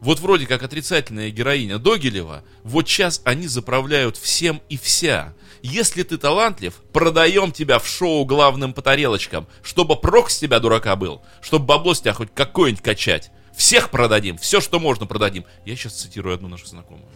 [0.02, 5.34] вот вроде как отрицательная героиня Догилева, вот сейчас они заправляют всем и вся.
[5.62, 10.98] Если ты талантлив, продаем тебя в шоу главным по тарелочкам, чтобы прок с тебя дурака
[10.98, 13.32] был, чтобы бабло с тебя хоть какое-нибудь качать.
[13.58, 15.44] Всех продадим, все, что можно, продадим.
[15.66, 17.08] Я сейчас цитирую одну нашу знакомую.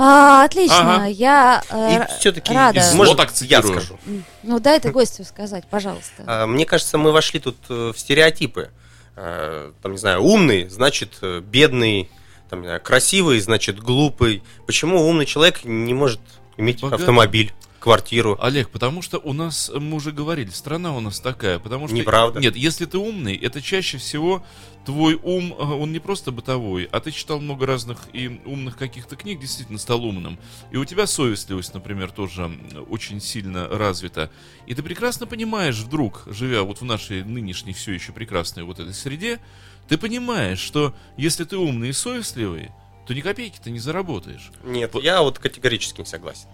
[0.00, 1.06] А, отлично, Ага.
[1.06, 2.78] я э, И все-таки, рада.
[2.80, 3.98] из- может, так я скажу.
[4.44, 6.22] Ну дай это гостю сказать, пожалуйста.
[6.26, 8.70] А, Мне кажется, мы вошли тут э, в стереотипы.
[9.16, 12.08] А, Там, не знаю, умный, значит, э, бедный,
[12.50, 14.42] там, не знаю, красивый, значит, глупый.
[14.66, 16.20] Почему умный человек не может
[16.56, 17.00] иметь Богатый.
[17.02, 17.52] автомобиль,
[17.88, 18.36] квартиру?
[18.40, 21.96] Олег, потому что у нас, мы уже говорили, страна у нас такая, потому что...
[21.96, 22.38] Неправда.
[22.38, 24.44] Нет, если ты умный, это чаще всего
[24.84, 29.16] твой ум, э, он не просто бытовой, а ты читал много разных и умных каких-то
[29.16, 30.38] книг, действительно стал умным.
[30.70, 32.50] И у тебя совестливость, например, тоже
[32.90, 34.30] очень сильно развита.
[34.66, 38.92] И ты прекрасно понимаешь вдруг, живя вот в нашей нынешней все еще прекрасной вот этой
[38.92, 39.40] среде,
[39.88, 42.70] ты понимаешь, что если ты умный и совестливый,
[43.06, 44.50] то ни копейки ты не заработаешь.
[44.62, 46.48] Нет, я вот категорически не согласен.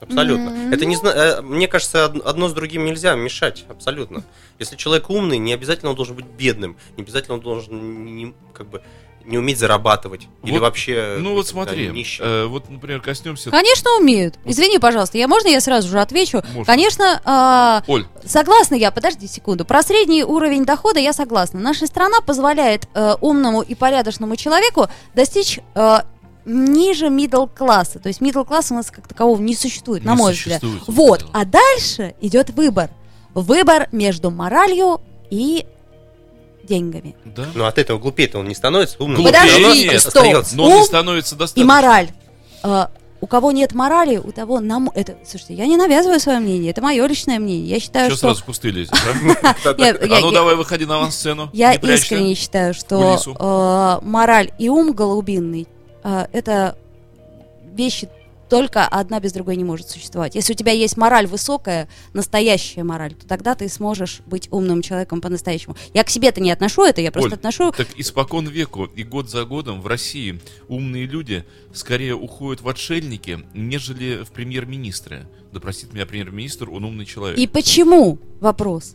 [0.00, 0.70] Абсолютно.
[0.74, 3.64] Это не зна- э, мне кажется, од- одно с другим нельзя мешать.
[3.68, 4.22] Абсолютно.
[4.58, 8.68] Если человек умный, не обязательно он должен быть бедным, не обязательно он должен не, как
[8.68, 8.82] бы
[9.24, 11.16] не уметь зарабатывать или Вот, вообще.
[11.18, 12.24] Ну вот смотри, нищим.
[12.24, 13.50] э, вот, например, коснемся...
[13.50, 14.36] Конечно, умеют.
[14.44, 16.42] Извини, пожалуйста, я можно я сразу же отвечу?
[16.54, 16.64] Можно.
[16.64, 18.92] Конечно, а, Оль, согласна я.
[18.92, 19.64] Подожди секунду.
[19.64, 21.58] Про средний уровень дохода я согласна.
[21.58, 25.98] Наша страна позволяет э, умному и порядочному человеку достичь э,
[26.46, 27.98] ниже middle класса.
[27.98, 30.96] То есть middle класс у нас как такового не существует, на Не мой существует, взгляд.
[30.96, 31.26] Вот.
[31.32, 32.90] А дальше идет выбор.
[33.34, 35.66] Выбор между моралью и
[36.62, 37.14] деньгами.
[37.24, 37.46] да?
[37.54, 39.22] Но от этого глупее-то он не становится умным.
[39.22, 40.16] Глупее Подождите, нет, стоп.
[40.16, 40.56] остается.
[40.56, 41.66] Но он не Ум становится И достаточно.
[41.68, 42.08] мораль.
[42.64, 42.86] Э,
[43.20, 45.16] у кого нет морали, у того нам это.
[45.26, 47.66] Слушайте, я не навязываю свое мнение, это мое личное мнение.
[47.68, 49.50] Я считаю, Что что сразу в кусты лезешь, а?
[49.64, 51.50] А ну давай выходи на авансцену.
[51.52, 53.18] Я искренне считаю, что
[54.00, 55.66] э, мораль и ум голубинный
[56.32, 56.78] это
[57.74, 58.08] вещи
[58.48, 60.34] только одна без другой не может существовать.
[60.34, 65.20] Если у тебя есть мораль высокая, настоящая мораль, то тогда ты сможешь быть умным человеком
[65.20, 65.76] по-настоящему.
[65.94, 67.72] Я к себе-то не отношу это, я просто Оль, отношу.
[67.72, 73.40] Так испокон веку и год за годом в России умные люди скорее уходят в отшельники,
[73.54, 75.26] нежели в премьер-министры.
[75.52, 77.38] Да простит меня премьер-министр, он умный человек.
[77.38, 78.18] И почему?
[78.40, 78.94] Вопрос.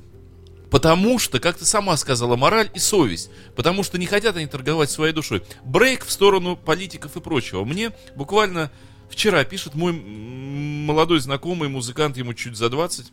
[0.72, 3.30] Потому что, как ты сама сказала, мораль и совесть.
[3.58, 5.44] Потому что не хотят они торговать своей душой.
[5.66, 7.66] Брейк в сторону политиков и прочего.
[7.66, 8.72] Мне буквально
[9.10, 13.12] вчера пишет мой молодой знакомый музыкант, ему чуть за 20.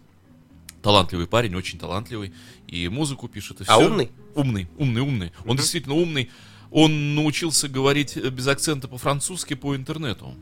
[0.82, 2.32] Талантливый парень, очень талантливый.
[2.68, 3.86] И музыку пишет, и А все.
[3.86, 4.12] умный?
[4.36, 5.32] Умный, умный, умный.
[5.44, 6.30] Он действительно умный.
[6.70, 10.36] Он научился говорить без акцента по-французски по интернету.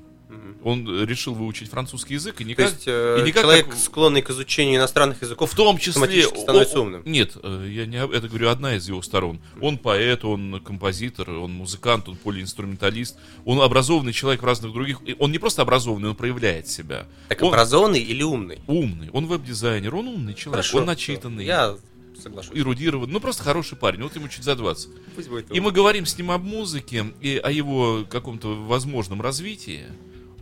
[0.63, 2.71] Он решил выучить французский язык и То никак...
[2.71, 6.23] есть э, и никак человек, как- склонный к изучению иностранных языков, в том числе...
[6.25, 7.03] становится умным.
[7.05, 9.41] Нет, э, я не это говорю одна из его сторон.
[9.61, 13.17] Он поэт, он композитор, он музыкант, он полиинструменталист.
[13.45, 15.01] Он образованный человек в разных других...
[15.19, 17.07] Он не просто образованный, он проявляет себя.
[17.29, 18.59] Так он образованный или умный?
[18.67, 20.79] умный, он веб-дизайнер, он умный человек, Хорошо.
[20.79, 21.45] он начитанный.
[21.45, 21.77] Я
[22.21, 22.57] Соглашусь.
[22.57, 24.89] эрудированный, ну просто хороший парень, вот ему чуть за 20.
[25.15, 29.85] Пусть будет И мы говорим с ним об музыке и о его каком-то возможном развитии.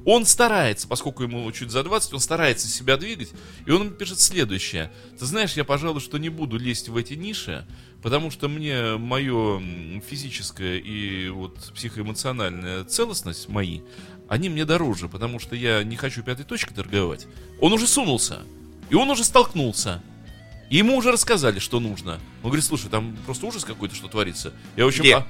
[0.06, 3.30] Он старается, поскольку ему чуть за 20, он старается себя двигать,
[3.64, 4.92] и он пишет следующее.
[5.18, 7.66] Ты знаешь, я, пожалуй, что не буду лезть в эти ниши,
[8.02, 9.62] потому что мне мое
[10.06, 13.80] физическое и вот психоэмоциональная целостность мои,
[14.28, 17.26] они мне дороже, потому что я не хочу пятой точкой торговать.
[17.60, 18.42] Он уже сунулся,
[18.90, 20.02] и он уже столкнулся.
[20.70, 22.20] И ему уже рассказали, что нужно.
[22.42, 24.52] Он говорит, слушай, там просто ужас какой-то, что творится.
[24.76, 25.16] Я, в общем, Где?
[25.16, 25.26] а,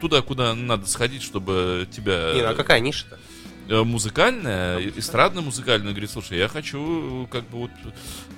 [0.00, 2.32] туда, куда надо сходить, чтобы тебя...
[2.34, 3.18] Не, ну а какая ниша-то?
[3.68, 7.70] Э, музыкальная, эстрадно музыкальная, говорит, слушай, я хочу э, как бы вот,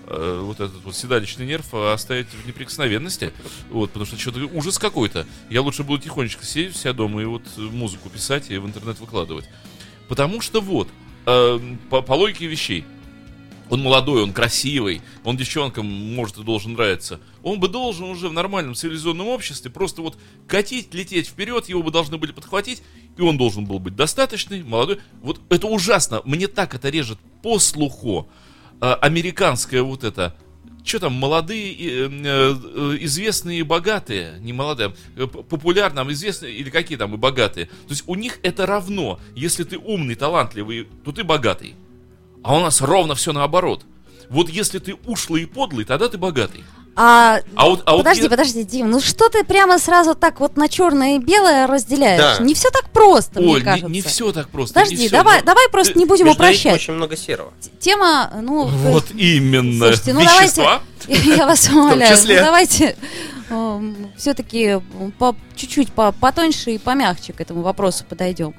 [0.06, 3.32] э, вот этот вот седалищный нерв оставить в неприкосновенности,
[3.70, 5.26] вот, потому что что-то ужас какой-то.
[5.50, 8.98] Я лучше буду тихонечко сидеть у дома и вот э, музыку писать и в интернет
[9.00, 9.48] выкладывать.
[10.08, 10.88] Потому что вот,
[11.26, 11.60] э,
[11.90, 12.84] по, по логике вещей,
[13.70, 17.20] он молодой, он красивый, он девчонкам может и должен нравиться.
[17.42, 21.90] Он бы должен уже в нормальном цивилизованном обществе просто вот катить, лететь вперед, его бы
[21.90, 22.82] должны были подхватить,
[23.18, 25.00] и он должен был быть достаточный, молодой.
[25.22, 28.28] Вот это ужасно, мне так это режет по слуху.
[28.81, 30.37] А, американское вот это,
[30.85, 36.70] что там, молодые, э, э, известные и богатые, не молодые, а, э, популярные, известные, или
[36.70, 37.66] какие там и богатые.
[37.66, 39.18] То есть у них это равно.
[39.35, 41.74] Если ты умный, талантливый, то ты богатый.
[42.44, 43.85] А у нас ровно все наоборот.
[44.31, 46.62] Вот если ты ушлый и подлый, тогда ты богатый.
[47.00, 50.40] А, А вот, а вот подожди, я- подожди, Дим, ну что ты прямо сразу так
[50.40, 52.38] вот на черное и белое разделяешь?
[52.38, 52.44] Да.
[52.44, 53.88] Не все так просто, мне Оль, не, кажется.
[53.88, 54.76] не все так просто.
[54.80, 55.16] не Подожди, всё.
[55.16, 56.74] давай, Ну, давай просто ты- не будем Между этим упрощать.
[56.74, 57.52] очень много серого.
[57.78, 59.87] Тема, ну, Вот именно.
[59.87, 60.82] Слушайте, ну Вещества.
[61.06, 62.96] давайте, я вас умоляю, ну, давайте
[64.16, 64.80] все-таки
[65.18, 68.54] по, чуть-чуть по, потоньше и помягче к этому вопросу подойдем.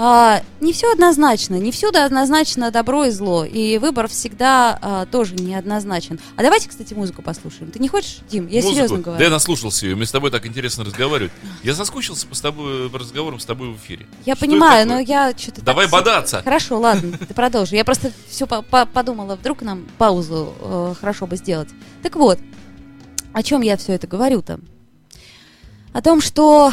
[0.00, 5.34] А, не все однозначно, не всюду однозначно добро и зло, и выбор всегда а, тоже
[5.34, 6.20] неоднозначен.
[6.36, 7.72] А давайте, кстати, музыку послушаем.
[7.72, 8.46] Ты не хочешь, Дим?
[8.46, 8.74] Я Музыку.
[8.74, 9.24] серьезно Да говорю.
[9.24, 11.32] я наслушался ее, мне с тобой так интересно разговаривать.
[11.64, 14.06] Я соскучился по, с тобой, по разговорам с тобой в эфире.
[14.24, 15.62] Я Что понимаю, но я что-то...
[15.62, 16.42] Давай бодаться.
[16.44, 17.74] Хорошо, ладно, ты продолжи.
[17.74, 21.70] Я просто все подумала, вдруг нам паузу э, хорошо бы сделать.
[22.04, 22.38] Так вот,
[23.32, 24.60] о чем я все это говорю-то?
[25.92, 26.72] О том, что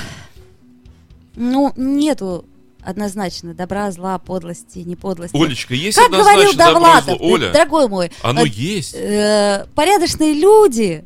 [1.35, 2.45] ну, нету
[2.85, 5.35] однозначно добра, зла, подлости, не подлости.
[5.35, 7.31] Олечка, есть как говорил однозначно добро и Довлатов, зло.
[7.31, 8.93] Оля, дорогой мой, оно э, есть.
[8.95, 11.05] э, порядочные люди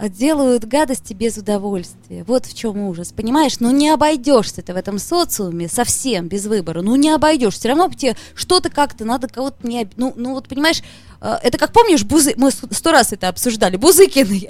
[0.00, 2.24] делают гадости без удовольствия.
[2.24, 3.60] Вот в чем ужас, понимаешь?
[3.60, 6.82] Ну не обойдешься ты в этом социуме совсем без выбора.
[6.82, 7.54] Ну не обойдешь.
[7.54, 9.88] Все равно тебе что-то как-то надо кого-то не...
[9.96, 10.82] Ну, ну вот понимаешь,
[11.20, 12.34] э, это как помнишь, Бузы...
[12.36, 13.76] мы сто раз это обсуждали.
[13.76, 14.48] Бузыкин,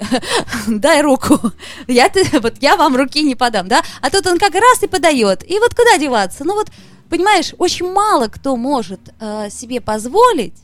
[0.79, 1.39] дай руку.
[1.87, 3.81] Я, ты- вот я вам руки не подам, да?
[4.01, 5.49] А тут он как раз и подает.
[5.49, 6.45] И вот куда деваться?
[6.45, 6.69] Ну вот,
[7.09, 10.55] понимаешь, очень мало кто может э, себе позволить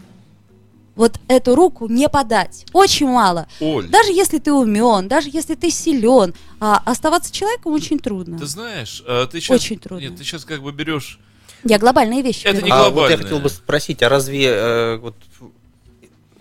[1.00, 2.66] вот эту руку не подать.
[2.74, 3.48] Очень мало.
[3.62, 8.38] Оль, Даже если ты умен, даже если ты силен, а оставаться человеком очень трудно.
[8.38, 9.62] ты знаешь, э, ты сейчас...
[9.62, 10.04] Очень трудно.
[10.04, 11.20] Нет, ты сейчас как бы берешь...
[11.64, 12.46] Я глобальные вещи.
[12.46, 12.66] Это беру.
[12.66, 15.16] не а вот я хотел бы спросить, а разве э, вот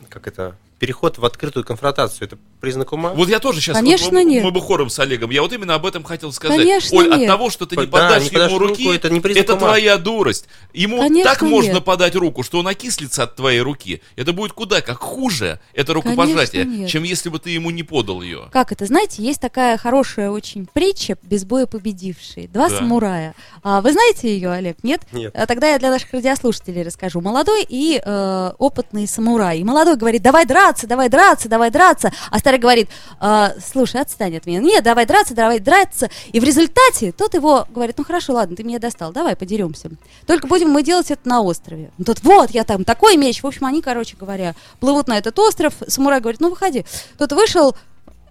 [0.09, 3.11] как это переход в открытую конфронтацию это признак ума?
[3.15, 3.77] Вот я тоже сейчас...
[3.77, 4.45] Конечно, мы, нет.
[4.45, 5.31] мы бы хором с Олегом.
[5.31, 6.59] Я вот именно об этом хотел сказать.
[6.59, 7.27] Конечно, Оль, от нет.
[7.29, 9.53] того, что ты не Да, подашь не подашь ему руку, руки, это не признак это
[9.55, 9.67] ума.
[9.67, 10.47] твоя дурость.
[10.73, 11.85] Ему Конечно, так можно нет.
[11.85, 14.03] подать руку, что он окислится от твоей руки.
[14.17, 16.91] Это будет куда как хуже, это рукопожатие, Конечно, нет.
[16.91, 18.49] чем если бы ты ему не подал ее.
[18.53, 22.49] Как это, знаете, есть такая хорошая очень притча «Без боя победившие».
[22.49, 22.79] Два Да.
[22.79, 23.35] самурая.
[23.63, 25.01] А, вы знаете ее, Олег, нет?
[25.13, 25.33] Нет.
[25.35, 27.21] А, Тогда я для наших радиослушателей расскажу.
[27.21, 29.61] Молодой и э, опытный самурай.
[29.61, 32.13] И молодой говорит, давай драться, давай драться, давай драться.
[32.31, 32.89] А старый говорит,
[33.21, 34.61] «А, слушай, отстань от меня.
[34.61, 36.11] Нет, давай драться, давай драться.
[36.33, 39.91] И в результате тот его говорит, ну хорошо, ладно, ты меня достал, давай подеремся.
[40.27, 41.91] Только будем мы делать это на острове.
[42.05, 43.43] Тот, вот, я там такой меч.
[43.43, 45.75] В общем, они, короче говоря, плывут на этот остров.
[45.87, 46.85] Самурай говорит, ну выходи.
[47.17, 47.77] Тот вышел,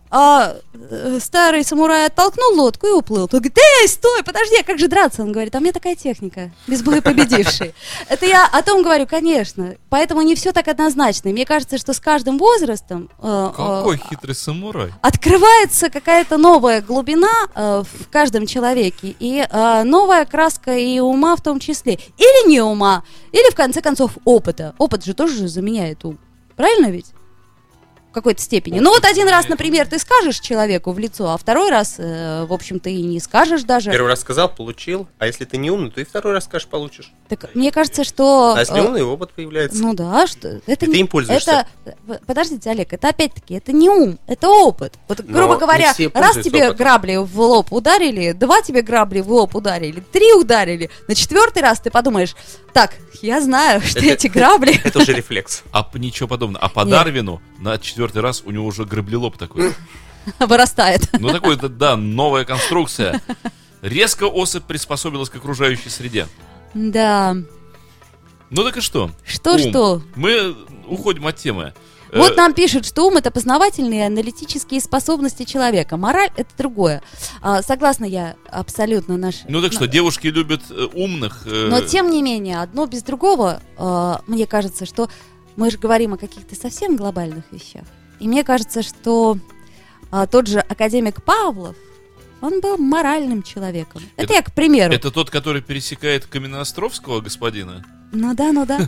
[0.10, 3.28] а э, старый самурай оттолкнул лодку и уплыл.
[3.28, 5.22] Тот говорит, эй, стой, подожди, а как же драться?
[5.22, 7.74] Он говорит, а у меня такая техника, без боя победивший.
[8.10, 9.76] Это я о том говорю, конечно.
[9.90, 11.32] Поэтому не все так однозначно.
[11.32, 14.92] Мне кажется, что с каждым возрастом э, э, хитрый самурай.
[15.02, 22.00] открывается какая-то новая глубина в каждом человеке и новая краска и ума в том числе.
[22.18, 24.74] Или не ума, или в конце концов опыта.
[24.78, 26.18] Опыт же тоже заменяет ум.
[26.56, 27.14] Правильно ведь?
[28.12, 28.80] В какой-то степени.
[28.80, 32.54] Ну вот один раз, например, ты скажешь человеку в лицо, а второй раз, э, в
[32.54, 33.92] общем-то, и не скажешь даже.
[33.92, 37.12] Первый раз сказал, получил, а если ты не умный, то и второй раз скажешь, получишь.
[37.30, 38.56] Так, мне кажется, что...
[38.56, 39.78] А если э, умный, опыт появляется.
[39.84, 41.68] Ну да, что это И ты не- им пользуешься.
[41.86, 44.94] Это, э, подождите, Олег, это опять-таки это не ум, это опыт.
[45.08, 46.78] Вот, Но грубо не говоря, раз тебе опытом.
[46.78, 51.82] грабли в лоб ударили, два тебе грабли в лоб ударили, три ударили, на четвертый раз
[51.82, 52.36] ты подумаешь,
[52.74, 54.80] так, я знаю, что Это- эти грабли.
[54.84, 55.64] Это уже рефлекс.
[55.72, 56.64] А ничего подобного.
[56.66, 59.74] А по Дарвину на четвертый четвертый раз у него уже граблелоб такой.
[60.40, 61.10] Вырастает.
[61.20, 63.22] Ну, такой, да, новая конструкция.
[63.82, 66.28] Резко особь приспособилась к окружающей среде.
[66.74, 67.36] Да.
[68.50, 69.12] Ну так и что?
[69.26, 70.02] Что-что?
[70.16, 70.56] Мы
[70.88, 71.74] уходим от темы.
[72.14, 75.98] Вот Э, нам пишут, что ум это познавательные аналитические способности человека.
[75.98, 77.02] Мораль это другое.
[77.42, 79.42] А, согласна я абсолютно наш.
[79.50, 81.42] Ну так что, девушки любят э, умных.
[81.46, 85.10] э, Но тем не менее, одно без другого, э, мне кажется, что
[85.58, 87.84] мы же говорим о каких-то совсем глобальных вещах.
[88.20, 89.38] И мне кажется, что
[90.12, 91.76] а, тот же академик Павлов,
[92.40, 94.02] он был моральным человеком.
[94.16, 94.94] Это, Это- я к примеру.
[94.94, 97.84] Это тот, который пересекает Каменноостровского господина?
[98.14, 98.88] Ну да, ну да.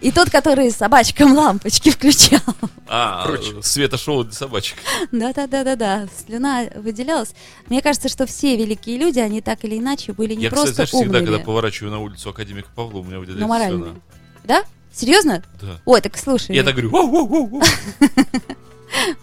[0.00, 2.40] И тот, который собачкам лампочки включал.
[2.88, 4.78] А, светошоу для собачек.
[5.12, 6.08] Да-да-да-да-да.
[6.26, 7.32] Слюна выделялась.
[7.68, 10.74] Мне кажется, что все великие люди, они так или иначе были не Я, кстати, просто
[10.74, 13.82] знаешь, всегда, умными, когда поворачиваю на улицу академика Павла, у меня выделяется моральными.
[13.84, 14.00] слюна.
[14.42, 14.64] Да?
[14.94, 15.42] Серьезно?
[15.60, 15.78] Да.
[15.84, 16.54] Ой, так слушай.
[16.54, 17.62] Я так говорю.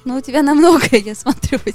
[0.06, 1.60] Ну, у тебя на многое, я смотрю.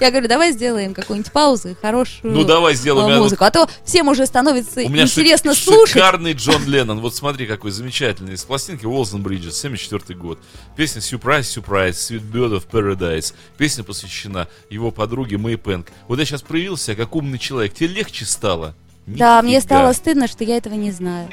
[0.00, 3.08] Я говорю, давай сделаем какую-нибудь паузу и хорошую Ну давай сделаем.
[3.10, 3.44] Я- музыку.
[3.44, 5.90] А то всем уже становится У меня шик- интересно слушать.
[5.96, 7.00] шикарный Джон Леннон.
[7.00, 8.38] Вот смотри, какой замечательный.
[8.38, 10.38] С пластинки Walls and Bridges, 74 год.
[10.74, 13.34] Песня Surprise, Surprise, Sweet Bird of Paradise.
[13.58, 15.88] Песня посвящена его подруге Мэй Пэнк.
[16.08, 17.74] Вот я сейчас проявился как умный человек.
[17.74, 18.74] Тебе легче стало?
[19.16, 21.28] Да, мне стало стыдно, что я этого не знаю.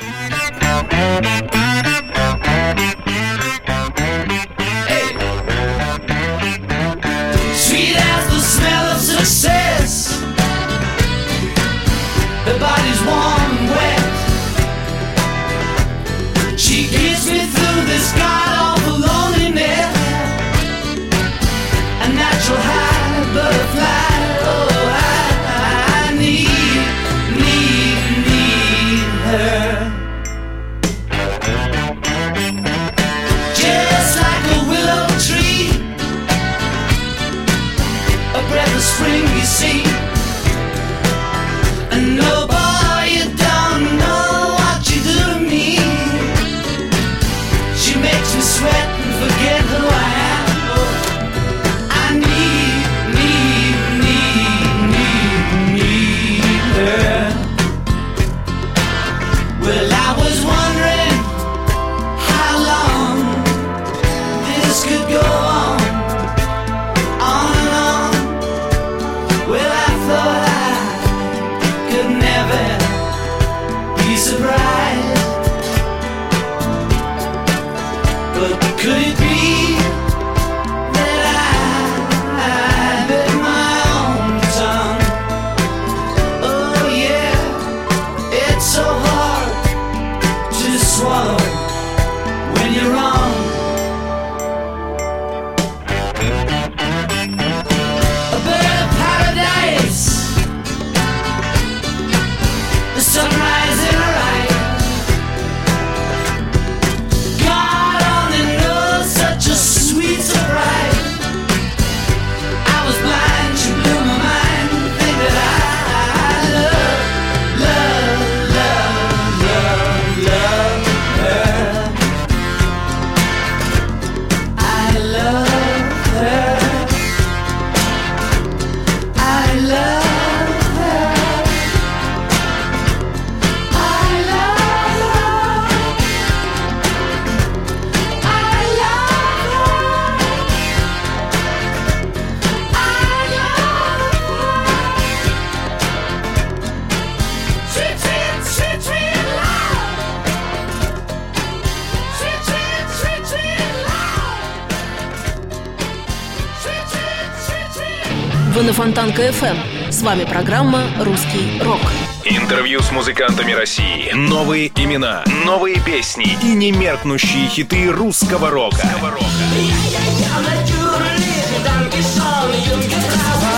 [159.17, 159.91] Фонтанка FM.
[159.91, 161.81] С вами программа «Русский рок».
[162.23, 164.11] Интервью с музыкантами России.
[164.13, 168.87] Новые имена, новые песни и немеркнущие хиты русского рока.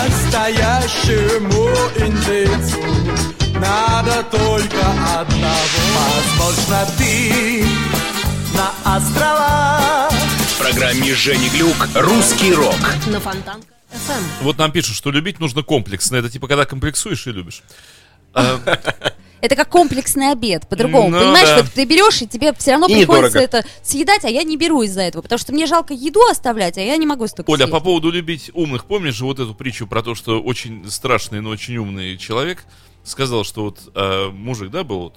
[0.06, 2.80] Настоящему индейцу
[3.54, 4.80] надо только
[5.18, 5.58] одного.
[6.38, 7.64] Возможно, ты
[8.54, 12.76] на островах В программе Жени Глюк «Русский рок».
[13.06, 13.79] На Фонтанка FM.
[14.42, 16.16] Вот нам пишут, что любить нужно комплексно.
[16.16, 17.62] Это типа когда комплексуешь и любишь.
[18.32, 18.58] А,
[19.40, 21.08] Это как комплексный обед, по-другому.
[21.08, 21.62] Ну Понимаешь, да.
[21.62, 23.58] вот ты берешь, и тебе все равно И приходится недорого.
[23.58, 26.82] это съедать, а я не беру из-за этого, потому что мне жалко еду оставлять, а
[26.82, 27.72] я не могу столько Оля, съесть.
[27.72, 31.48] по поводу любить умных, помнишь же вот эту притчу про то, что очень страшный, но
[31.50, 32.64] очень умный человек
[33.02, 35.16] сказал, что вот а, мужик, да, был вот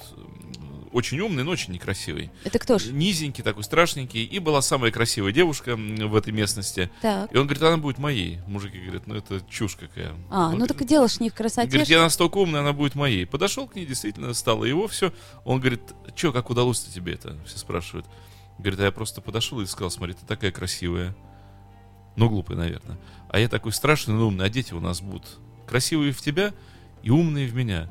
[0.94, 2.32] очень умный, но очень некрасивый.
[2.44, 2.86] Это кто ж?
[2.86, 4.24] Низенький такой, страшненький.
[4.24, 6.90] И была самая красивая девушка в этой местности.
[7.02, 7.34] Так.
[7.34, 8.40] И он говорит, она будет моей.
[8.48, 10.14] Мужики говорят, ну это чушь какая.
[10.30, 11.68] А, Он ну так и дело ж не в красоте.
[11.68, 13.26] Говорит, я настолько умный, она будет моей.
[13.26, 15.14] Подошел к ней, действительно, стало его все.
[15.44, 15.82] Он говорит,
[16.16, 17.36] что, как удалось-то тебе это?
[17.46, 18.06] Все спрашивают.
[18.60, 21.16] Говорит, а я просто подошел и сказал, смотри, ты такая красивая.
[22.16, 22.98] Ну, глупая, наверное.
[23.30, 26.54] А я такой страшный, но умный, а дети у нас будут красивые в тебя
[27.02, 27.90] и умные в меня.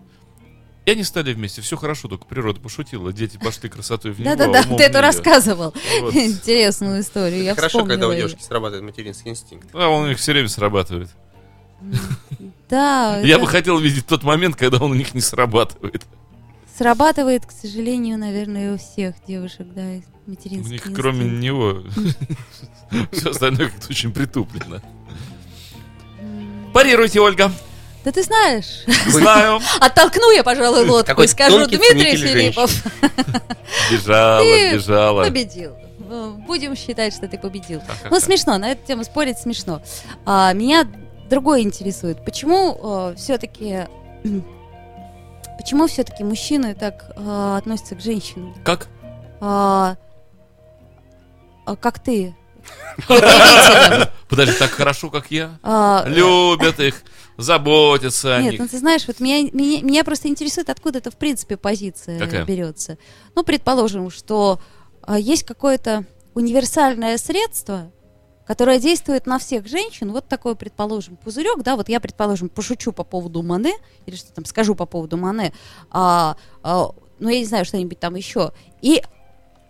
[0.85, 4.77] И они стали вместе, все хорошо, только природа пошутила, дети пошли красотой в него, Да-да-да,
[4.77, 5.73] ты это рассказывал.
[6.01, 6.15] Вот.
[6.15, 7.45] Интересную историю.
[7.45, 9.69] Я Хорошо, когда у девушки срабатывает материнский инстинкт.
[9.75, 11.09] А он у них все время срабатывает.
[12.69, 16.05] Да, Я бы хотел видеть тот момент, когда он у них не срабатывает.
[16.77, 19.83] срабатывает, к сожалению, наверное, у всех девушек, да,
[20.27, 21.83] У материнский них, кроме него,
[23.13, 24.81] все остальное как-то очень притуплено.
[26.73, 27.53] Парируйте, Ольга.
[28.05, 29.61] Да ты знаешь, Знаю.
[29.81, 32.71] оттолкну я, пожалуй, лодку Какой и скажу, Дмитрий Филиппов
[33.91, 35.25] Бежала, бежала.
[35.25, 35.77] победил.
[35.99, 37.81] Ну, Будем считать, что ты победил.
[38.11, 39.83] Ну, смешно, на эту тему спорить смешно.
[40.27, 40.87] А, меня
[41.31, 42.25] другое интересует.
[42.25, 43.87] Почему все-таки...
[45.59, 48.55] Почему все-таки мужчины так а, относятся к женщинам?
[48.65, 48.89] Как?
[49.41, 49.97] А,
[51.67, 52.35] а как ты?
[53.07, 54.11] К.
[54.33, 55.59] Подожди, так хорошо, как я?
[55.63, 57.03] А, Любят их,
[57.37, 58.61] заботятся о Нет, них.
[58.63, 62.47] ну ты знаешь, вот меня, меня, меня просто интересует, откуда это в принципе позиция Какая?
[62.47, 62.97] берется.
[63.35, 64.59] Ну, предположим, что
[65.03, 67.93] а, есть какое-то универсальное средство,
[68.47, 70.11] которое действует на всех женщин.
[70.13, 73.75] Вот такой, предположим, пузырек, да, вот я, предположим, пошучу по поводу Мане,
[74.07, 75.53] или что там скажу по поводу Мане,
[75.91, 79.03] а, а, ну, я не знаю, что-нибудь там еще, и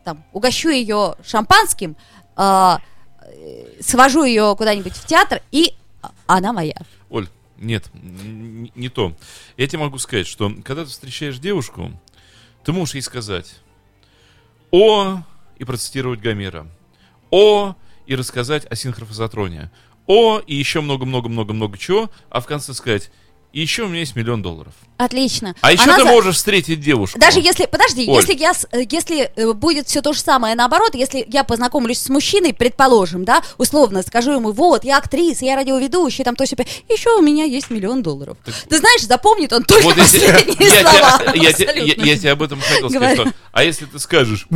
[0.05, 1.97] там угощу ее шампанским,
[2.37, 2.81] а,
[3.81, 5.75] свожу ее куда-нибудь в театр, и
[6.27, 6.77] она моя.
[7.11, 7.29] Оль,
[7.59, 9.17] нет, не то.
[9.57, 11.93] Я тебе могу сказать, что когда ты встречаешь девушку,
[12.65, 13.57] ты можешь ей сказать
[14.71, 15.23] «О»
[15.57, 16.67] и процитировать Гомера,
[17.31, 17.75] «О»
[18.07, 19.71] и рассказать о синхрофазотроне,
[20.07, 23.11] «О» и еще много-много-много-много чего, а в конце сказать
[23.53, 24.73] «И еще у меня есть миллион долларов».
[24.97, 25.55] Отлично.
[25.63, 27.19] А еще Она ты за- можешь встретить девушку.
[27.19, 28.21] Даже если, подожди, Оль.
[28.21, 32.09] если я, э, если э, будет все то же самое наоборот, если я познакомлюсь с
[32.09, 37.11] мужчиной, предположим, да, условно скажу ему, вот, я актриса, я радиоведущая, там то себе, еще
[37.19, 38.37] у меня есть миллион долларов.
[38.69, 41.33] Ты знаешь, запомнит он только Вот если- последние я, слова.
[41.35, 42.03] я те- я- абсолютно.
[42.05, 43.19] я тебе об этом хотел сказать.
[43.21, 44.47] Что- а если ты скажешь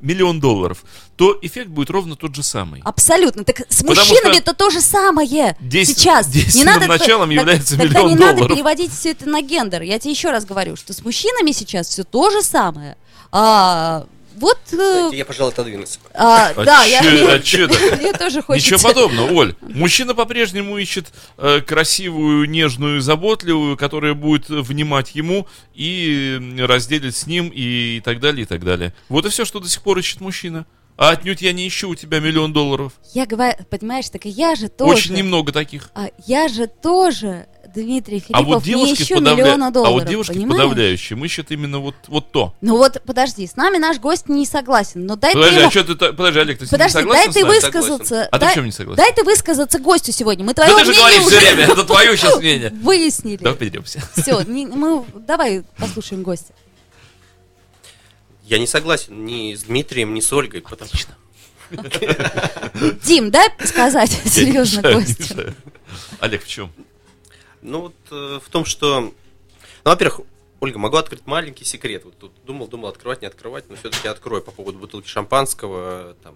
[0.00, 0.78] миллион долларов,
[1.18, 2.80] то эффект будет ровно тот же самый.
[2.84, 3.42] Абсолютно.
[3.44, 5.56] Так с Потому мужчинами это то же самое.
[5.60, 6.28] действ- Сейчас.
[6.28, 8.56] Не действенным надо, началом так- является тогда миллион не надо долларов.
[8.56, 9.82] переводить все это на гендер.
[9.82, 12.96] Я тебе еще раз говорю, что с мужчинами сейчас все то же самое.
[13.32, 14.06] А,
[14.36, 15.98] вот, э, Я, пожалуй, отодвинусь.
[16.14, 17.02] а, А да, я, а
[17.96, 18.74] мне тоже хочется.
[18.76, 19.54] Ничего подобного, Оль.
[19.60, 21.06] Мужчина по-прежнему ищет
[21.36, 28.20] э, красивую, нежную, заботливую, которая будет внимать ему и м, разделит с ним и так
[28.20, 28.94] далее, и так далее.
[29.08, 30.64] Вот и все, что до сих пор ищет мужчина.
[30.98, 32.92] А отнюдь я не ищу у тебя миллион долларов.
[33.14, 34.92] Я говорю, понимаешь, так и я же тоже.
[34.92, 35.90] Очень немного таких.
[35.94, 39.92] А, я же тоже, Дмитрий Филиппов, А вот не девушки, ищу подавля- миллиона долларов.
[39.92, 40.60] а вот девушки понимаешь?
[40.60, 42.52] подавляющие ищут именно вот, вот то.
[42.60, 45.06] Ну вот, подожди, с нами наш гость не согласен.
[45.06, 45.68] Но дай Подожди, ты ему...
[45.68, 46.12] а что ты...
[46.12, 48.22] Подожди, Олег, ты ним не Подожди, согласен дай ты высказаться.
[48.24, 48.96] А ты дай, в чем не согласен?
[48.96, 50.44] Дай ты высказаться гостю сегодня.
[50.44, 52.70] Мы Да твое ты же мнение говоришь уже все время, это твое сейчас мнение.
[52.82, 53.36] выяснили.
[53.36, 54.02] Давай перейдемся.
[54.16, 56.52] Все, мы давай послушаем гостя.
[58.48, 60.62] Я не согласен ни с Дмитрием, ни с Ольгой.
[60.62, 60.90] Потому...
[60.94, 61.12] что
[63.04, 65.22] Дим, дай сказать серьезно Я не гостю.
[65.22, 65.54] мешаю.
[66.20, 66.72] Олег, в чем?
[67.60, 69.00] Ну вот э, в том, что...
[69.00, 69.14] Ну,
[69.84, 70.22] во-первых,
[70.60, 72.06] Ольга, могу открыть маленький секрет.
[72.06, 76.34] Вот тут думал, думал, открывать, не открывать, но все-таки открою по поводу бутылки шампанского, там,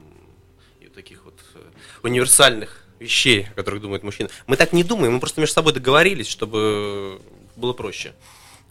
[0.80, 1.60] и вот таких вот э,
[2.02, 4.28] универсальных вещей, о которых думает мужчина.
[4.46, 7.22] Мы так не думаем, мы просто между собой договорились, чтобы
[7.56, 8.12] было проще.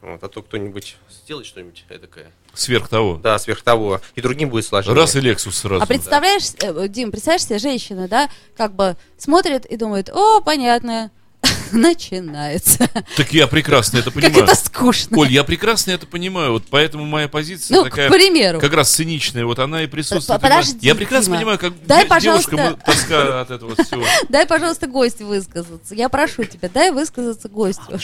[0.02, 2.32] Вот, а то кто-нибудь сделает что-нибудь такое.
[2.56, 3.18] Сверх того.
[3.18, 4.02] Да, сверх того.
[4.16, 4.96] И другим будет сложнее.
[4.96, 5.84] Раз и Лексус сразу.
[5.84, 11.12] А представляешь, э, Дим, представляешь себе женщина, да, как бы смотрит и думает, о, понятно,
[11.72, 12.90] начинается.
[13.16, 14.44] Так я прекрасно это Как понимаю.
[14.46, 15.16] это скучно.
[15.16, 18.60] Коль, я прекрасно это понимаю, вот поэтому моя позиция Ну, такая, к примеру.
[18.60, 20.42] как раз циничная, вот она и присутствует.
[20.42, 21.38] Подожди, я прекрасно Дима.
[21.38, 22.86] понимаю, как Дай, де- девушка пожалуйста.
[22.86, 24.04] тоска от этого всего.
[24.30, 25.94] Дай, пожалуйста, гостю высказаться.
[25.96, 28.00] Я прошу тебя, дай высказаться гостю.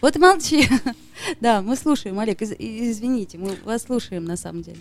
[0.00, 0.68] Вот молчи.
[1.40, 4.78] Да, мы слушаем, Олег, из- извините, мы вас слушаем на самом деле.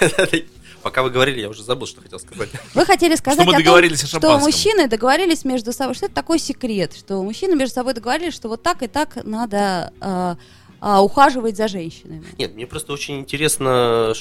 [0.82, 2.48] Пока вы говорили, я уже забыл, что хотел сказать.
[2.74, 4.42] Вы хотели сказать мы о том, договорились о что шампанском.
[4.42, 5.94] мужчины договорились между собой.
[5.96, 6.94] Что это такой секрет?
[6.96, 10.36] Что мужчины между собой договорились, что вот так и так надо а,
[10.80, 12.24] а, ухаживать за женщинами.
[12.38, 14.14] Нет, мне просто очень интересно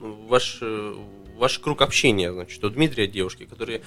[0.00, 0.94] ваш, э,
[1.38, 2.30] ваш круг общения.
[2.32, 3.82] Значит, у Дмитрия девушки, которые,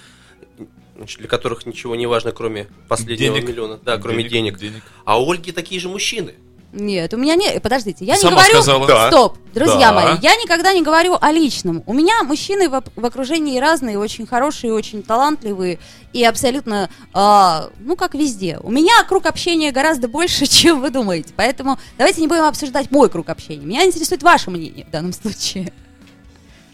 [0.96, 3.50] значит, для которых ничего не важно, кроме последнего Денег.
[3.50, 3.80] миллиона.
[3.84, 4.58] Да, кроме денег.
[4.58, 4.84] денег.
[5.04, 6.36] А у Ольги такие же мужчины.
[6.78, 7.58] Нет, у меня не...
[7.62, 8.56] Подождите, я не Сама говорю...
[8.56, 8.86] сказала.
[8.86, 9.08] Да.
[9.08, 9.94] Стоп, друзья Да.
[9.94, 11.84] мои, я никогда не говорю о личном.
[11.86, 15.80] У меня мужчины в, в окружении разные, очень хорошие, очень талантливые
[16.12, 18.60] и абсолютно, а, ну, как везде.
[18.62, 21.34] У меня круг общения гораздо больше, чем вы думаете.
[21.38, 23.66] Поэтому давайте не будем обсуждать мой круг общения.
[23.66, 25.72] Меня интересует ваше мнение в данном случае.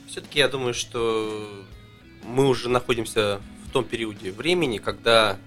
[0.09, 1.47] Все-таки я думаю, что
[2.23, 3.39] мы уже находимся
[3.71, 5.37] в том периоде времени, когда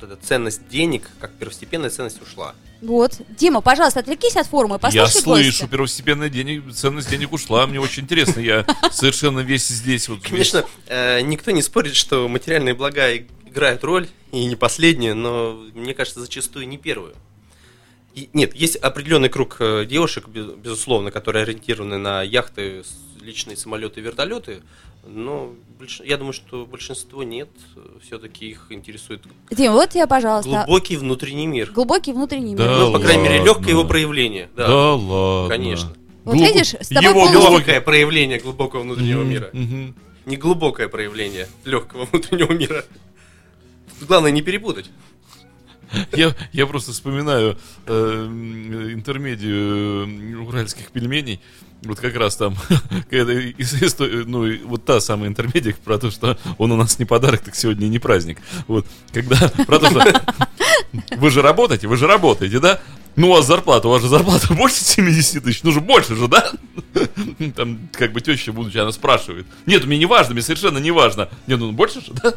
[0.00, 2.54] вот эта ценность денег, как первостепенная ценность, ушла.
[2.80, 3.20] Вот.
[3.38, 5.68] Дима, пожалуйста, отвлекись от форума, Я послушай слышу, гостя.
[5.68, 7.66] первостепенная денег, ценность денег ушла.
[7.66, 8.40] Мне очень интересно.
[8.40, 10.08] Я совершенно весь здесь.
[10.08, 15.52] Вот, Конечно, э, никто не спорит, что материальные блага играют роль, и не последнюю, но,
[15.74, 17.14] мне кажется, зачастую не первую.
[18.14, 22.82] И- нет, есть определенный круг э, девушек, без- безусловно, которые ориентированы на яхты,
[23.20, 24.62] личные самолеты, вертолеты,
[25.06, 27.48] но больш- я думаю, что большинство нет,
[28.02, 31.70] все-таки их интересует Дим, вот тебе, пожалуйста, глубокий внутренний мир.
[31.72, 32.78] глубокий внутренний Да мир.
[32.78, 33.46] Ну, по крайней мере, ладно.
[33.48, 34.48] легкое его проявление.
[34.56, 35.48] Да, Да ладно.
[35.48, 35.92] конечно.
[36.24, 39.50] Вот Глубо- видишь, с тобой Его полностью- глубокое- Легкое проявление глубокого внутреннего мира.
[39.52, 39.94] мгм.
[40.26, 42.84] Не глубокое проявление легкого внутреннего мира.
[44.00, 44.86] Тут Главное не перепутать.
[46.12, 48.26] Я, я просто вспоминаю э,
[48.92, 51.40] интермедию э, уральских пельменей.
[51.82, 52.56] Вот как раз там,
[53.10, 53.34] когда
[54.26, 57.86] ну, вот та самая интермедия про то, что он у нас не подарок, так сегодня
[57.86, 58.38] не праздник.
[58.66, 59.36] Вот, когда
[59.66, 60.22] про то, что
[61.16, 62.80] вы же работаете, вы же работаете, да?
[63.16, 66.50] Ну, вас зарплата, у вас же зарплата больше 70 тысяч, ну же больше же, да?
[67.56, 69.46] Там, как бы теща, будучи, она спрашивает.
[69.66, 71.28] Нет, мне не важно, мне совершенно не важно.
[71.46, 72.34] Нет, ну больше же, да?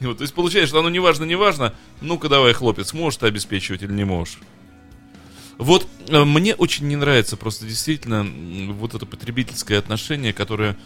[0.00, 1.74] Вот, то есть получается, что оно не важно, не важно.
[2.00, 4.38] Ну-ка давай, хлопец, можешь ты обеспечивать или не можешь?
[5.56, 8.26] Вот э, мне очень не нравится просто действительно
[8.74, 10.76] вот это потребительское отношение, которое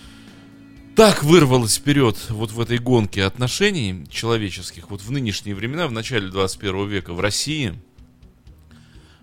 [0.97, 6.29] так вырвалось вперед вот в этой гонке отношений человеческих, вот в нынешние времена, в начале
[6.29, 7.75] 21 века в России,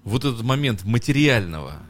[0.10, 1.82] вот этот момент материального,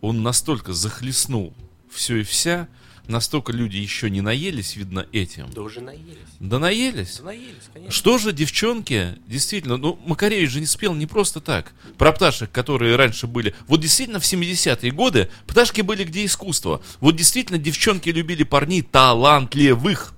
[0.00, 1.54] он настолько захлестнул
[1.90, 2.68] все и вся,
[3.06, 5.50] настолько люди еще не наелись, видно, этим.
[5.54, 6.18] Да уже наелись.
[6.40, 7.18] Да наелись.
[7.18, 7.92] Да наелись, конечно.
[7.92, 11.72] Что же девчонки, действительно, ну, Макаревич же не спел не просто так.
[11.96, 13.54] Про пташек, которые раньше были.
[13.68, 16.82] Вот действительно в 70-е годы пташки были где искусство.
[17.00, 20.14] Вот действительно девчонки любили парней талантливых.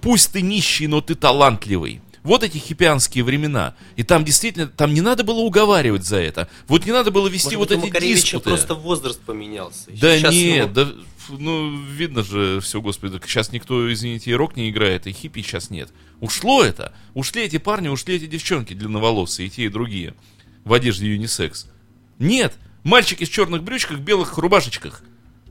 [0.00, 2.00] Пусть ты нищий, но ты талантливый.
[2.28, 3.74] Вот эти хипианские времена.
[3.96, 6.46] И там действительно, там не надо было уговаривать за это.
[6.66, 8.50] Вот не надо было вести Может вот эти диспуты.
[8.50, 9.86] просто возраст поменялся.
[9.88, 10.88] Да Сейчас нет, ему- да,
[11.30, 15.70] ну, видно же все, господи, сейчас никто, извините, и рок не играет, и хиппи сейчас
[15.70, 15.88] нет.
[16.20, 16.92] Ушло это.
[17.14, 20.12] Ушли эти парни, ушли эти девчонки длинноволосые, и те, и другие.
[20.64, 21.66] В одежде юнисекс.
[22.18, 25.02] Нет, мальчики в черных брючках, белых рубашечках.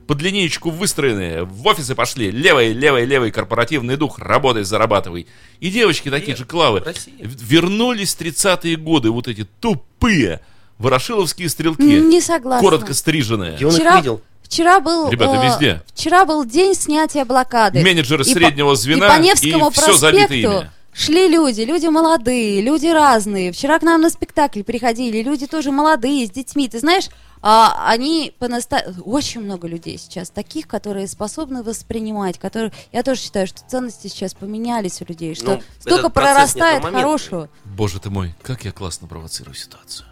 [0.08, 2.30] Под линеечку выстроенные, в офисы пошли.
[2.30, 5.26] Левый, левый, левый, корпоративный дух, работай, зарабатывай.
[5.60, 6.80] И девочки такие же клавы.
[6.80, 7.12] Россия.
[7.20, 10.40] Вернулись 30-е годы, вот эти тупые
[10.78, 11.82] ворошиловские стрелки.
[11.82, 12.64] Не согласна.
[12.66, 13.56] Коротко стриженные.
[13.56, 14.22] Где он их Вчера, видел?
[14.44, 15.10] вчера был...
[15.10, 15.82] Ребята, э, везде.
[15.94, 17.82] Вчера был день снятия блокады.
[17.82, 20.70] Менеджеры И по- среднего звена, и по Невскому и всё забито проспекту ими.
[20.94, 23.52] шли люди, люди молодые, люди разные.
[23.52, 26.66] Вчера к нам на спектакль приходили, люди тоже молодые, с детьми.
[26.66, 27.08] Ты знаешь,
[27.42, 28.94] а, они понаста...
[29.04, 32.72] Очень много людей сейчас, таких, которые способны воспринимать, которые...
[32.92, 37.48] Я тоже считаю, что ценности сейчас поменялись у людей, что Ну, столько прорастает хорошего.
[37.64, 40.06] Боже ты мой, как я классно провоцирую ситуацию.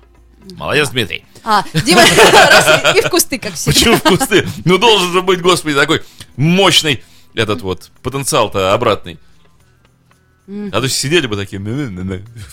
[0.52, 1.24] Молодец, Дмитрий.
[1.42, 3.72] А, Дима, раз и в кусты, как всегда.
[3.72, 4.46] Почему в кусты?
[4.64, 6.02] Ну должен же быть, господи, такой
[6.36, 7.02] мощный
[7.34, 9.18] этот вот потенциал-то обратный.
[10.48, 11.60] А то сидели бы такие,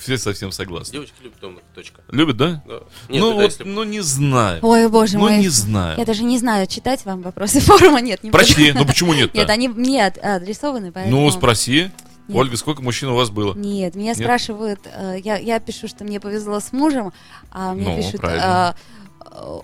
[0.02, 0.94] все совсем согласны.
[0.94, 2.02] Девочки любят умных, точка.
[2.10, 2.64] Любят, да?
[2.68, 2.80] Да.
[3.10, 4.60] Нет, ну вот, если- ну не знаю.
[4.64, 5.38] Ой, боже ну мой.
[5.40, 5.98] не знаю.
[6.00, 8.02] Я даже не знаю, читать вам вопросы форума.
[8.02, 8.38] Нет, не буду.
[8.44, 9.38] Прочти, ну почему нет-то?
[9.38, 11.22] Нет, они мне ад- адресованы, поэтому...
[11.26, 11.92] Ну спроси.
[12.30, 12.38] Нет.
[12.38, 13.54] Ольга, сколько мужчин у вас было?
[13.54, 14.18] Нет, меня Нет?
[14.18, 17.12] спрашивают, э, я, я пишу, что мне повезло с мужем,
[17.52, 18.76] а мне Ну, пишут, правильно.
[18.78, 19.03] э,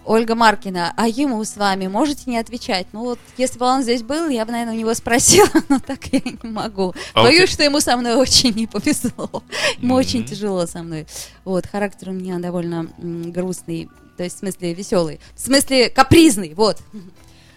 [0.06, 2.88] Ольга Маркина, а ему с вами можете не отвечать?
[2.94, 6.06] Ну вот, если бы он здесь был, я бы, наверное, у него спросила, но так
[6.14, 6.94] я не могу.
[7.14, 9.44] А вот Боюсь, ты- что ему со мной очень не повезло.
[9.80, 10.28] Ему очень Мгм.
[10.30, 11.08] тяжело со мной.
[11.46, 16.54] Вот, характер у меня довольно м, грустный, то есть в смысле веселый, в смысле капризный,
[16.54, 16.78] вот.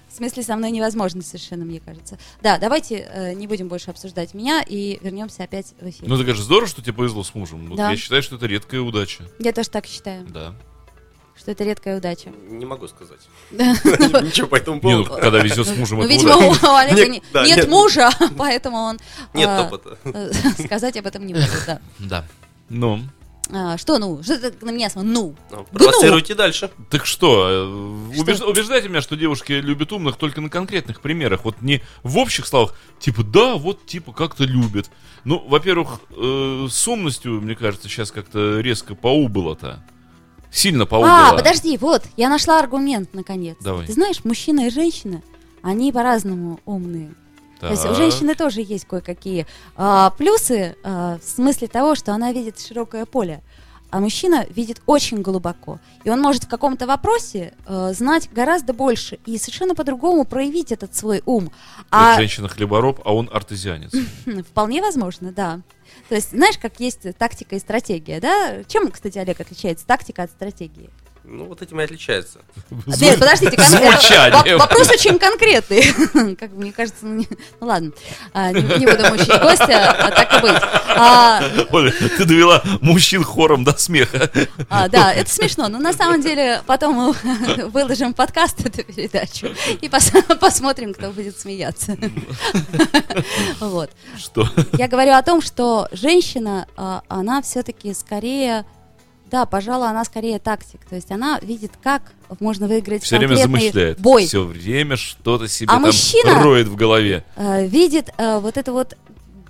[0.09, 2.18] В смысле, со мной невозможно совершенно, мне кажется.
[2.42, 6.07] Да, давайте э, не будем больше обсуждать меня и вернемся опять в эфир.
[6.07, 7.66] Ну это же здорово, что тебе повезло с мужем.
[7.68, 7.90] Вот Да.
[7.92, 9.24] Я считаю, что это редкая удача.
[9.38, 10.55] Я тоже так считаю, Да.
[11.43, 12.30] Что это редкая удача.
[12.49, 13.18] Не могу сказать.
[13.51, 15.20] Ничего по этому Не, ну поводу.
[15.22, 18.99] когда везет с мужем, Ну, это видимо, у Олега Нет, мужа, поэтому он
[19.34, 19.99] Нет а, опыта.
[20.64, 21.51] сказать об этом не может.
[21.66, 21.80] да.
[21.99, 22.24] Да.
[22.68, 23.01] Ну,
[23.53, 24.22] А, Что ну?
[24.22, 25.12] Что ты на меня смотришь?
[25.12, 25.34] Ну.
[25.51, 25.78] Ну, Да ну!
[25.78, 26.70] Провоцируйте дальше.
[26.90, 28.22] так что, э, Что?
[28.22, 31.45] убеж- убеждайте меня, что девушки любят умных только на конкретных примерах.
[31.45, 34.90] Вот не в общих словах, типа, да, вот, типа, как-то любят.
[35.24, 39.84] Ну, во-первых, э, с умностью, мне кажется, сейчас как-то резко поубыло-то.
[40.53, 41.30] Сильно поумбыла.
[41.30, 43.57] А, подожди, вот, я нашла аргумент наконец.
[43.61, 43.86] Давай.
[43.86, 45.22] Ты знаешь, мужчина и женщина,
[45.62, 47.14] они по-разному умные.
[47.59, 47.96] То есть у Так.
[47.96, 49.46] женщины тоже есть кое-какие
[49.76, 53.40] а, плюсы а, в смысле того, что она видит широкое поле,
[53.90, 55.78] а мужчина видит очень глубоко.
[56.03, 60.96] И он может в каком-то вопросе а, знать гораздо больше и совершенно по-другому проявить этот
[60.96, 61.53] свой ум.
[61.90, 63.92] А Женщина хлебороб, а он артезианец.
[64.50, 65.61] вполне возможно, да.
[66.09, 68.64] То есть, знаешь, как есть тактика и стратегия, да?
[68.64, 70.90] Чем, кстати, Олег, отличается тактика от стратегии?
[71.24, 72.40] Ну, вот этим и отличается.
[72.86, 74.56] Нет, подождите, кон- Звучание.
[74.56, 76.34] Во- вопрос очень конкретный.
[76.36, 77.28] Как мне кажется, ну, не-
[77.60, 77.92] ну ладно,
[78.32, 80.60] А, не, не буду мучить гостя, а так и быть.
[80.96, 84.30] А, Оля, ты довела мужчин хором до смеха.
[84.68, 87.12] а, да, это смешно, но на самом деле потом мы
[87.70, 89.46] выложим подкаст эту передачу
[89.80, 91.96] и пос- посмотрим, кто будет смеяться.
[93.60, 93.90] Вот.
[94.18, 94.48] Что?
[94.72, 98.64] Я говорю о том, что женщина, а, она все-таки скорее,
[99.33, 100.80] да, пожалуй, она скорее тактик.
[100.89, 103.99] То есть она видит, как можно выиграть Все время замышляет.
[103.99, 104.26] бой.
[104.26, 107.24] Все время что-то себе А там мужчина- роет в голове.
[107.37, 108.95] Э, видит э, вот эту вот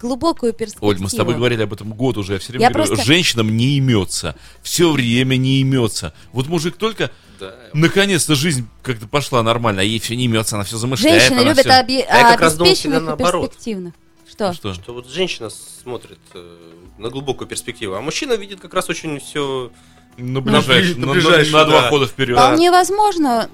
[0.00, 0.86] глубокую перспективу.
[0.88, 2.34] Оль, мы с тобой говорили об этом год уже.
[2.34, 4.36] Я все время Я говорю, просто- женщинам не имется.
[4.62, 6.12] Все время не имется.
[6.32, 7.10] Вот мужик только
[7.40, 7.52] Да.
[7.72, 11.20] наконец-то жизнь как-то пошла нормально, а ей все не имется, она все замышляет.
[11.22, 13.50] Женщины она любят всё- обе- А обеспеченных и наоборот.
[13.50, 13.94] перспективных.
[14.30, 14.52] Что?
[14.54, 14.74] Что?
[14.74, 16.56] Что вот женщина смотрит э,
[16.98, 19.70] на глубокую перспективу, а мужчина видит как раз очень все.
[20.18, 21.88] На ближайший, ближ- на, на на- ближайшую, на два да.
[21.88, 22.36] хода вперед.
[22.36, 23.48] Вполне возможно,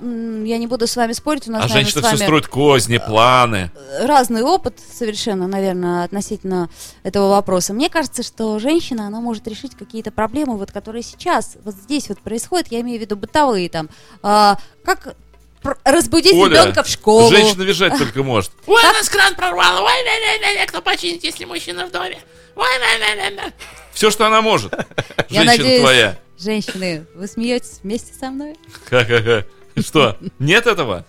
[0.45, 3.70] я не буду с вами спорить, у нас, А наверное, женщина все строит козни, планы.
[4.01, 6.68] разный опыт совершенно, наверное, относительно
[7.05, 7.74] этого вопроса.
[7.74, 12.18] Мне кажется, что женщина, она может решить какие-то проблемы, вот, которые сейчас, вот здесь вот
[12.18, 13.89] происходят, я имею в виду бытовые там,
[14.24, 15.14] а, как
[15.84, 17.30] разбудить Оля, ребенка в школу.
[17.30, 18.51] женщина визжать только может.
[18.66, 19.82] Ой, у нас кран прорвало.
[19.86, 22.18] Ой, ля, ля, ля, кто починит, если мужчина в доме?
[23.92, 24.72] Все, что она может.
[25.28, 26.18] Женщина надеюсь, твоя.
[26.38, 28.56] женщины, вы смеетесь вместе со мной?
[28.88, 29.44] Ха-ха-ха.
[29.80, 31.04] Что, нет этого?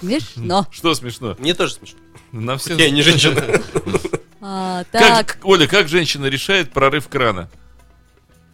[0.00, 0.66] Смешно.
[0.70, 1.36] Что смешно?
[1.38, 1.98] Мне тоже смешно.
[2.32, 2.74] На все...
[2.76, 3.42] Я не женщина.
[4.40, 7.48] А, так, Как, Оля, как женщина решает прорыв крана?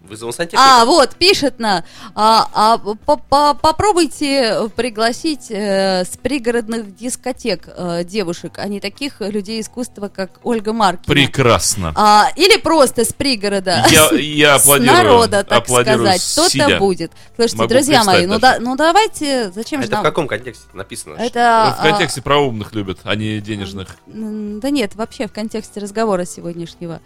[0.09, 0.82] Вызовом сантехника.
[0.82, 1.84] А, вот, пишет на.
[2.14, 9.20] А, а, по- по- попробуйте пригласить э, с пригородных дискотек э, девушек, а не таких
[9.20, 11.04] людей искусства, как Ольга Маркина.
[11.14, 11.92] Прекрасно.
[11.94, 13.84] А, или просто с пригорода.
[13.90, 14.96] Я, я с аплодирую.
[14.96, 16.22] народа, так аплодирую сказать.
[16.22, 17.12] Что-то будет.
[17.36, 20.04] Слушайте, Могу друзья мои, ну, да, ну давайте, зачем А же это в нам...
[20.04, 21.14] каком контексте написано?
[21.18, 23.96] Это, В контексте про умных любят, а не денежных.
[24.06, 24.11] а,
[24.61, 27.00] да нет, вообще в контексте разговора сегодняшнего.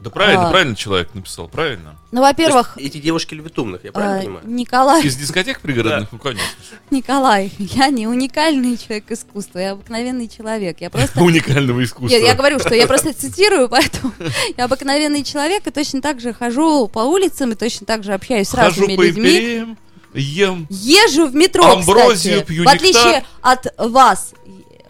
[0.00, 0.50] Да правильно, а.
[0.50, 1.96] правильно человек написал, правильно.
[2.10, 4.46] Ну, есть во-первых, эти девушки любят умных, я а, правильно понимаю?
[4.46, 6.46] Николай, Из дискотек пригородных, ну конечно.
[6.90, 10.80] Николай, я не уникальный человек искусства, я обыкновенный человек.
[10.80, 12.16] Я просто Уникального искусства.
[12.16, 14.12] Нет, я говорю, что я просто цитирую, поэтому
[14.56, 18.48] я обыкновенный человек и точно так же хожу по улицам и точно так же общаюсь
[18.48, 19.76] с Хожу разными по людьми.
[20.14, 20.66] ем.
[20.70, 23.24] Езжу в метро, Амброзию, кстати, пью в отличие нектар.
[23.42, 24.32] от вас.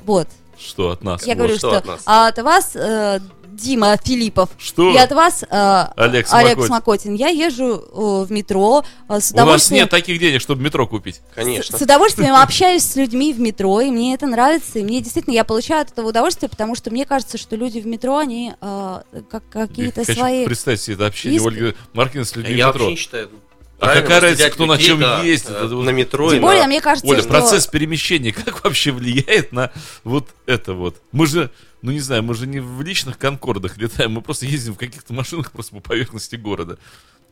[0.04, 0.28] Вот,
[0.58, 1.22] Что от нас?
[1.26, 2.02] я Вот говорю, что что от нас.
[2.06, 3.20] от вас, э,
[3.60, 4.90] Дима Филиппов, Что?
[4.92, 6.66] и от вас, э, Олег Олег Смокотин.
[6.66, 7.14] Смокотин.
[7.14, 9.82] Я езжу э, в метро э, с У нас удовольствием.
[9.82, 11.20] нет таких денег, чтобы метро купить.
[11.34, 11.76] Конечно.
[11.78, 15.44] С удовольствием общаюсь с людьми в метро, и мне это нравится, и мне действительно, я
[15.44, 19.00] получаю от этого удовольствие, потому что мне кажется, что люди в метро, они э,
[19.30, 20.44] как какие-то Я свои...
[20.46, 22.84] представить себе это общение Иск- Ольги Маркина с людьми Я в метро.
[22.86, 23.30] вообще не считаю.
[23.78, 25.50] А правильно какая разница, кто на людей, чем да, ездит?
[25.50, 27.28] э, Это вот- На метро и Тем более, на- мне кажется, Оля, что...
[27.30, 29.70] процесс перемещения как вообще влияет на
[30.04, 30.96] вот это вот?
[31.12, 31.50] Мы же,
[31.82, 35.12] ну не знаю, мы же не в личных конкордах летаем, мы просто ездим в каких-то
[35.14, 36.78] машинах просто по поверхности города.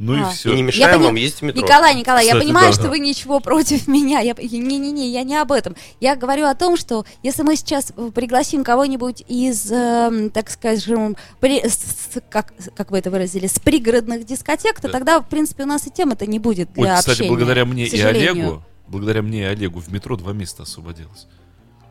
[0.00, 0.30] Ну А.
[0.30, 0.50] и все.
[0.52, 1.60] И не Я мешаем пони- вам ездить в метро.
[1.60, 2.72] Николай, Николай, я Кстати, понимаю, да.
[2.72, 4.20] что вы ничего против меня.
[4.20, 5.74] Я- Не-не-не, я не об этом.
[6.00, 11.16] Я говорю о том, что если мы сейчас э, пригласим кого-нибудь из, эм, так скажем,
[11.40, 14.92] при- с- как, как вы это выразили, с пригородных дискотек, то Да.
[14.92, 17.30] тогда, в принципе, у нас и тема-то не будет для кстати, общения.
[17.30, 18.00] благодаря мне и.
[18.00, 21.26] Олегу, благодаря мне и Олегу в метро два места освободилось.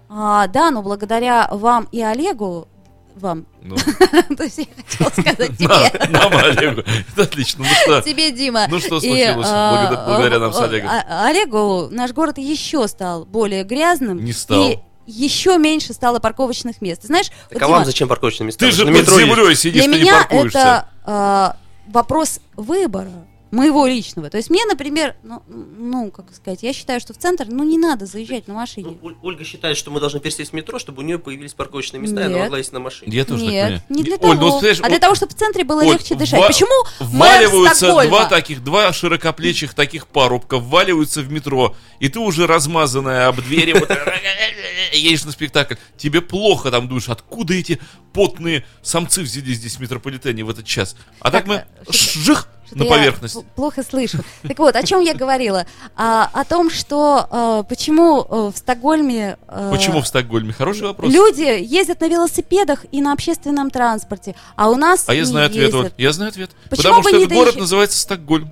[0.09, 2.67] А, да, но благодаря вам и Олегу,
[3.15, 3.75] вам, Ну,
[4.37, 6.81] то есть я хотела сказать тебе, нам, Олегу.
[7.13, 7.65] Это отлично.
[7.65, 8.67] Ну что, тебе, Дима.
[8.69, 10.89] Ну, что И, случилось а, благодаря- нам с Олегом?
[11.09, 14.23] Олегу наш город еще стал более грязным.
[14.23, 14.69] Не стал.
[14.69, 17.01] И еще меньше стало парковочных мест.
[17.01, 18.59] Ты знаешь, Так вот, а вам Дима, зачем парковочные места?
[18.65, 20.59] ты же на под метро землей сидишь, для ты не меня паркуешься.
[20.59, 21.55] это а,
[21.87, 23.11] вопрос выбора
[23.51, 24.29] моего личного.
[24.29, 27.77] То есть мне, например, ну, ну, как сказать, я считаю, что в центр, ну, не
[27.77, 28.97] надо заезжать на машине.
[29.01, 32.01] Ну, Оль- Ольга считает, что мы должны пересесть в метро, чтобы у нее появились парковочные
[32.01, 32.41] места, и она Нет.
[32.43, 33.15] могла ездить на машине.
[33.15, 33.83] Я тоже так Нет, понимаю.
[33.89, 36.39] не для Оль, того, ну, а для того, чтобы в центре было Оль, легче дышать.
[36.41, 42.47] ва- Почему Вваливаются два таких, два широкоплечих таких парубка, вваливаются в метро, и ты уже
[42.47, 43.89] размазанная об двери, вот,
[44.93, 47.79] едешь на спектакль, тебе плохо там думаешь, откуда эти
[48.13, 50.95] потные самцы взялись здесь в метрополитене в этот час.
[51.19, 53.45] А так, Так, мы э, жих, Что-то на я поверхность.
[53.55, 54.19] плохо слышу.
[54.43, 55.65] Так вот, о чем я говорила?
[55.95, 60.53] А, о том, что э, почему э, в Стокгольме э, Почему в Стокгольме?
[60.53, 61.11] Хороший вопрос.
[61.11, 65.47] люди ездят на велосипедах и на общественном транспорте, а у нас А я не знаю
[65.47, 65.63] ответ.
[65.73, 65.85] ездят.
[65.85, 65.91] Оль.
[65.97, 66.51] Я знаю ответ.
[66.69, 68.51] Почему Потому что этот город называется Стокгольм.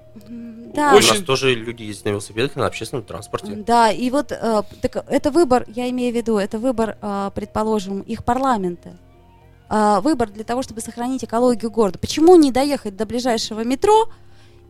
[0.73, 0.91] Да.
[0.93, 3.51] У Очень- нас тоже люди ездят на велосипедах и на общественном транспорте.
[3.65, 8.01] Да, и вот э, так это выбор, я имею в виду, это выбор, э, предположим,
[8.01, 8.97] их парламента.
[9.69, 11.97] Э, выбор для того, чтобы сохранить экологию города.
[11.97, 14.09] Почему не доехать до ближайшего метро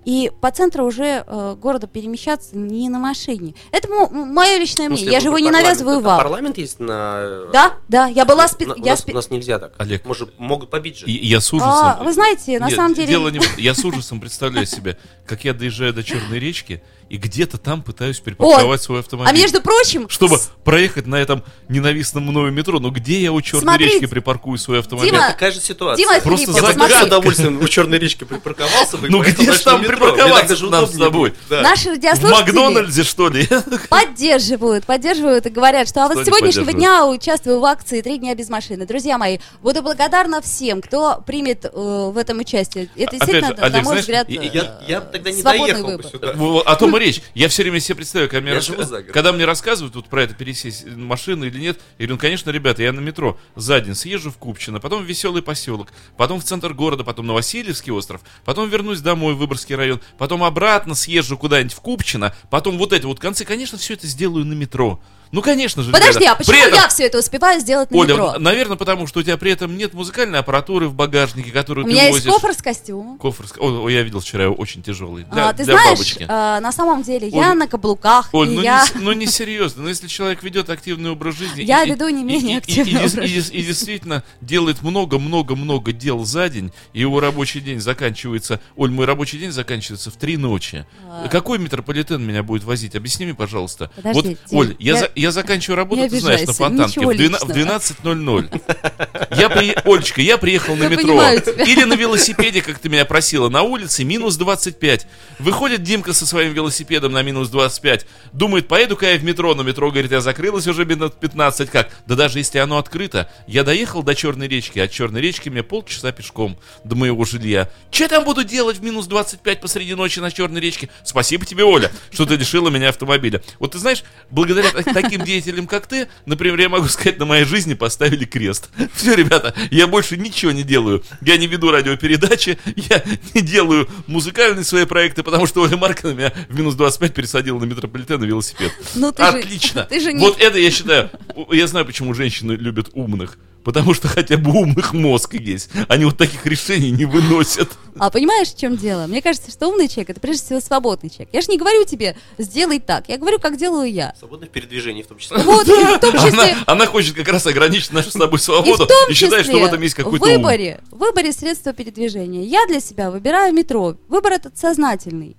[0.06, 3.56] и по центру уже э, города перемещаться не на машине?
[3.72, 5.12] Это мое личное мнение.
[5.12, 6.18] Я же его не навязываю вам.
[6.18, 7.48] Парламент есть на...
[7.52, 9.74] Да, да, я была спе- На- у, я нас, спе- у нас нельзя так.
[9.80, 10.06] Олег.
[10.06, 11.08] Может, могут побить же.
[11.08, 11.72] И я с ужасом...
[11.74, 13.08] А, вы знаете, на Нет, самом деле...
[13.08, 13.42] Дело не...
[13.58, 18.20] Я с ужасом представляю себе, как я доезжаю до Черной речки и где-то там пытаюсь
[18.20, 19.32] припарковать свой автомобиль.
[19.32, 22.80] А между прочим, Чтобы с- проехать на этом ненавистном мною метро.
[22.80, 25.12] Ну где я у Черной Смотрите, речки припаркую свой автомобиль?
[25.12, 26.04] Дима, Такая же ситуация.
[26.04, 26.88] Дима Просто Филиппов, Я бы загадка.
[26.88, 29.10] с смотри, удовольствием у Черной речки припарковался бы.
[29.10, 31.12] Ну где ж дальше там на припарковаться нам с тобой?
[31.30, 31.36] будет.
[31.50, 31.62] Да.
[31.62, 33.48] наши В радиослушатели Макдональдсе, что ли?
[33.90, 38.36] поддерживают, поддерживают и говорят, что а вот с сегодняшнего дня участвую в акции «Три дня
[38.36, 38.86] без машины».
[38.86, 42.90] Друзья мои, буду благодарна всем, кто примет э, в этом участие.
[42.96, 46.04] Это Опять действительно, же, на Олег, мой знаешь, взгляд, Я, я тогда не доехал бы
[46.04, 46.36] сюда.
[46.66, 47.22] О том и речь.
[47.34, 49.04] Я все время себе представляю, когда мне, городом.
[49.14, 52.84] когда мне рассказывают вот про это, пересесть машину или нет, я говорю, ну, конечно, ребята,
[52.84, 56.74] я на метро за день съезжу в Купчино, потом в Веселый поселок, потом в центр
[56.74, 61.74] города, потом на Васильевский остров, потом вернусь домой в Выборгский район, потом обратно съезжу куда-нибудь
[61.74, 65.02] в Купчино, потом вот эти вот концы, конечно, все это сделаю на метро.
[65.36, 66.32] Ну, конечно же, Подожди, ребята.
[66.32, 68.36] а почему При этом- я все это успеваю сделать на Оля, метро?
[68.40, 71.94] наверное, потому что у тебя при этом нет музыкальной аппаратуры в багажнике, которую У ты
[71.94, 72.32] меня есть возишь.
[72.42, 73.18] кофр с костюмом.
[73.18, 75.26] Кофр с- О, я видел вчера, очень тяжелый.
[75.26, 76.26] Для, А, ты для знаешь, бабочки.
[76.30, 78.86] а, на самом деле я Оль, на каблуках, Оль, и ну, я...
[78.96, 79.84] не, ну не серьезно.
[79.84, 81.64] Но если человек ведет активный образ жизни...
[81.64, 86.24] Я и- веду не менее и- активный и- образ и- и действительно делает много-много-много дел
[86.24, 88.62] за день, и его рабочий день заканчивается...
[88.78, 90.86] Оль, мой рабочий день заканчивается в три ночи.
[91.10, 91.28] А.
[91.28, 92.96] Какой метрополитен меня будет возить?
[92.96, 93.92] Объясни мне, пожалуйста.
[93.98, 97.40] Подожди, вот, Оль, я, я- я заканчиваю работу, Не ты знаешь, на Фонтанке в, двена-
[97.40, 97.80] в личного.
[97.80, 99.36] 12.00.
[99.36, 99.76] Я при...
[99.84, 101.20] Олечка, я приехал на Я метро.
[101.66, 105.08] Или на велосипеде, как ты меня просила, на улице минус 25.
[105.40, 108.06] Выходит Димка со своим велосипедом на минус 25.
[108.34, 111.70] Думает, поеду-ка я в метро, но метро, говорит, я закрылась уже минут 15.
[111.72, 111.90] Как?
[112.06, 113.30] Да даже если оно открыто.
[113.48, 117.70] Я доехал до Черной речки, от Черной речки мне полчаса пешком до моего жилья.
[117.90, 120.90] Че там буду делать в минус 25 посреди ночи на Черной речке?
[121.04, 123.42] Спасибо тебе, Оля, что ты лишила меня автомобиля.
[123.60, 127.46] Вот ты знаешь, благодаря так- таким деятелям, как ты, например, я могу сказать, на моей
[127.46, 128.70] жизни поставили крест.
[128.94, 131.04] Все, ребята, я больше ничего не делаю.
[131.22, 133.04] Я не веду радиопередачи, я
[133.34, 137.66] не делаю музыкальные свои проекты, потому что Оля Маркина меня в минус 25 пересадила на
[137.66, 138.72] метрополитен на велосипед.
[138.96, 139.84] Ну, ты же- Отлично.
[139.84, 141.10] ты же не- Вот это я считаю.
[141.52, 143.38] Я знаю, почему женщины любят умных.
[143.66, 145.72] Потому что хотя бы умных мозг есть.
[145.90, 147.72] Они вот таких решений не выносят.
[147.98, 149.08] А понимаешь, в чем дело?
[149.08, 151.30] Мне кажется, что умный человек это прежде всего свободный человек.
[151.34, 153.10] Я же не говорю тебе, сделай так.
[153.10, 154.14] Я говорю, как делаю я.
[154.20, 155.40] Свободных передвижений в том числе.
[155.40, 156.30] Вот, и в том числе...
[156.30, 159.48] Она, она хочет как раз ограничить нашу с тобой И в свободу том и, считает,
[159.48, 160.32] что в этом есть в какой-то ум.
[160.32, 163.96] выборе, в выборе средства передвижения я для себя выбираю метро.
[164.10, 165.36] Выбор этот сознательный.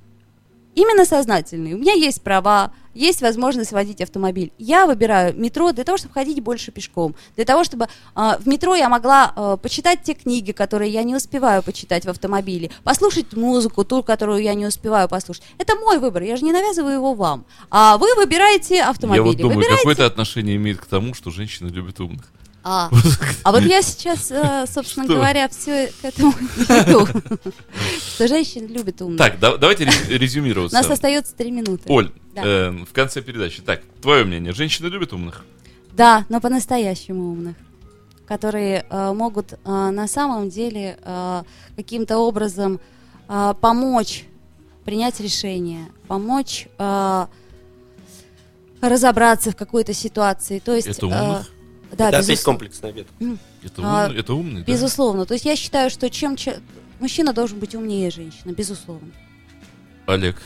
[0.75, 1.75] Именно сознательный.
[1.75, 4.53] У меня есть права, есть возможность водить автомобиль.
[4.59, 7.15] Я выбираю метро для того, чтобы ходить больше пешком.
[7.37, 11.15] Для того, чтобы а, в метро я могла а, почитать те книги, которые я не
[11.15, 15.43] успеваю почитать в автомобиле, послушать музыку, ту, которую я не успеваю послушать.
[15.59, 17.45] Это мой выбор, я же не навязываю его вам.
[17.71, 19.23] А вы выбираете автомобиль.
[19.23, 22.25] Я вот думаю, Выбирайте- какое это отношение имеет к тому, что женщины любят умных.
[22.69, 22.91] А,
[23.45, 27.07] а вот я сейчас, э, собственно говоря, все к этому и веду.
[28.01, 29.19] Что женщины любят умных.
[29.19, 30.77] Так, да- давайте рез- У резюмироваться.
[30.77, 31.85] нас остается три минуты.
[31.87, 33.63] Оль, э, в конце передачи.
[33.63, 34.53] Так, твое мнение.
[34.53, 35.45] Женщины любят умных?
[35.93, 37.55] Да, но по-настоящему умных.
[38.27, 41.43] Которые э, могут э, на самом деле э,
[41.77, 42.81] каким-то образом
[43.29, 44.25] э, помочь
[44.85, 47.27] принять решение, помочь э,
[48.81, 50.59] разобраться в какой-то ситуации.
[50.59, 51.51] То есть, Это э, умных?
[51.97, 53.07] Да, Это опять безус- комплексный ответ.
[53.63, 54.73] Это, А, умный, это умный, да?
[54.73, 55.27] Безусловно.
[55.27, 56.61] То есть я считаю, что чем че-
[57.01, 59.09] мужчина должен быть умнее женщины, безусловно.
[60.07, 60.37] Олег.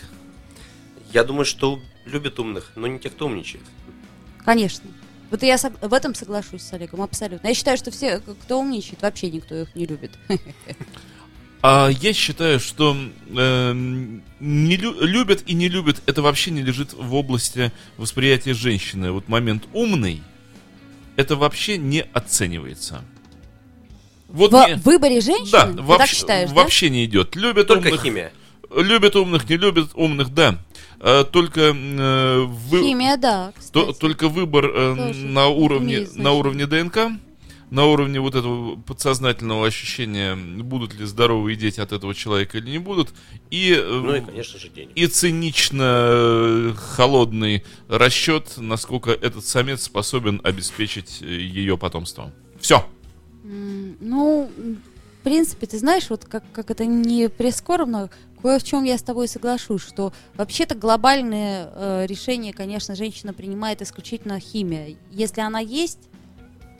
[1.13, 3.65] Я думаю, что любят умных, но не те, кто умничает.
[4.45, 4.89] Конечно.
[5.31, 7.47] Вот я в этом соглашусь с Олегом, абсолютно.
[7.49, 10.13] Я считаю, что все, кто умничает, вообще никто их не любит.
[11.63, 12.97] А я считаю, что
[13.37, 19.13] эм, не лю- любят и не любят, это вообще не лежит в области восприятия женщины.
[19.13, 20.23] Вот момент умный,
[21.17, 23.03] это вообще не оценивается.
[24.29, 25.51] Вот В не- выборе женщины?
[25.51, 26.55] да, Ты вообще, так считаешь, да?
[26.55, 27.35] вообще не идет.
[27.37, 28.33] Любят Только умных, химия.
[28.77, 30.57] любят умных, не любят умных, да.
[31.01, 36.67] А, только э, вы- Химия, да, то- только выбор э, Тоже на уровне на уровне
[36.67, 37.11] ДНК
[37.71, 42.79] на уровне вот этого подсознательного ощущения, будут ли здоровые дети от этого человека или не
[42.79, 43.11] будут,
[43.51, 44.91] и, э, Ну и, конечно же, денег.
[44.95, 52.33] и цинично э, холодный расчет, насколько этот самец способен обеспечить ее потомство.
[52.61, 52.85] Все.
[53.43, 54.51] Ну,
[55.21, 58.11] в принципе, ты знаешь, вот как, как это не прискорбно,
[58.43, 63.83] кое в чем я с тобой соглашусь, что вообще-то глобальные э, решения, конечно, женщина принимает
[63.83, 64.97] исключительно химия.
[65.11, 66.10] Если она есть,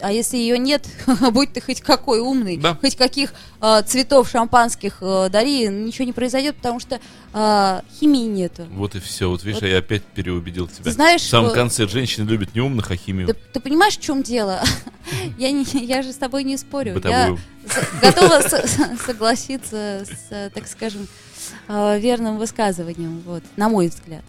[0.01, 0.89] а если ее нет,
[1.33, 2.75] будь ты хоть какой умный, Да.
[2.81, 7.01] хоть каких э, цветов шампанских э, дари, ничего не произойдет, потому что
[7.33, 8.67] э, химии нету.
[8.73, 9.29] Вот и все.
[9.31, 9.69] Вот видишь, Вот.
[9.69, 10.85] я опять переубедил тебя.
[10.85, 13.29] Ты знаешь, В самом конце женщины любят не умных, а химию.
[13.29, 14.63] Ты, ты понимаешь, в чем дело?
[15.39, 16.95] я, не, я же с тобой не спорю.
[16.95, 17.39] Бытовую.
[18.03, 18.41] Я готова
[19.05, 21.07] согласиться с, так скажем,
[21.69, 24.23] э, верным высказыванием, вот, на мой взгляд.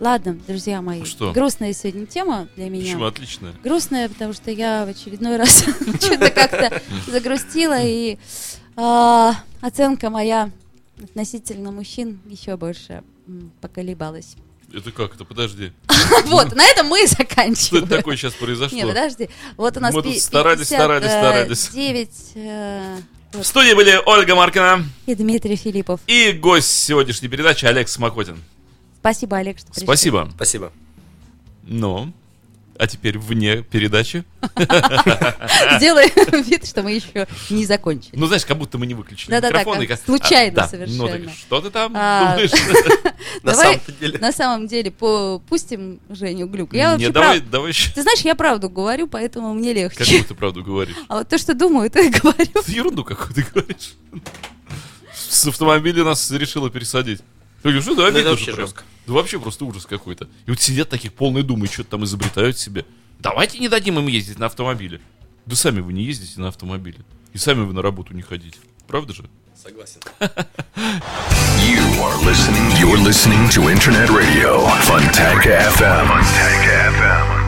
[0.00, 1.32] Ладно, друзья мои, Что?
[1.32, 2.84] грустная сегодня тема для меня.
[2.84, 3.04] Почему?
[3.04, 3.54] Отлично.
[3.64, 5.58] Грустная, потому что я в очередной раз
[6.00, 8.16] что-то как-то загрустила, и
[8.76, 10.50] а, оценка моя
[11.02, 13.02] относительно мужчин еще больше
[13.60, 14.36] поколебалась.
[14.72, 15.24] Это как это?
[15.24, 15.72] Подожди.
[16.26, 17.84] Вот, на этом мы и Что заканчиваем.
[17.84, 18.76] это такое сейчас произошло?
[18.76, 19.28] Не, подожди.
[19.56, 21.66] Вот у нас Мы тут старались, старались, старались.
[21.68, 22.96] 59 э,
[23.32, 26.00] В студии были Ольга Маркина и Дмитрий Филиппов.
[26.06, 28.42] и гость сегодняшней передачи Олег Смокотин.
[29.00, 29.84] Спасибо, Олег, что пришли.
[29.84, 30.28] Спасибо.
[30.34, 30.72] Спасибо.
[31.64, 32.12] Ну,
[32.78, 34.24] а теперь вне передачи.
[35.76, 38.12] Сделай вид, что мы еще не закончили.
[38.16, 39.86] Ну, знаешь, как будто мы не выключили Да-да-да, микрофон.
[39.86, 41.02] как и случайно совершенно.
[41.02, 42.50] Ну, так что ты там А, думаешь?
[43.42, 44.18] На Давай самом-то деле.
[44.18, 46.72] На самом деле, пустим Женю Глюк.
[46.72, 47.90] Я Не, вообще давай, прав- давай еще.
[47.92, 49.98] Ты знаешь, я правду говорю, поэтому мне легче.
[49.98, 50.96] Какую ты правду говоришь?
[51.08, 52.48] А вот то, что думаю, то и говорю.
[52.66, 53.94] Ерунду какую ты говоришь.
[55.14, 57.20] С автомобиля нас решила пересадить.
[57.64, 58.66] Я говорю, что да, Ну, тоже вообще прям.
[58.66, 58.84] жестко.
[59.06, 60.28] Да вообще просто ужас какой-то.
[60.46, 62.84] И вот сидят таких полные думы, что-то там изобретают себе.
[63.18, 65.00] Давайте не дадим им ездить на автомобиле.
[65.46, 66.98] Да сами вы не ездите на автомобиле.
[67.32, 68.58] И сами вы на работу не ходите.
[68.86, 69.24] Правда же?
[69.60, 70.00] Согласен.
[71.58, 72.70] You are listening.
[72.78, 76.06] You're listening to Internet Radio Funtank FM.
[76.06, 77.47] Funtank FM.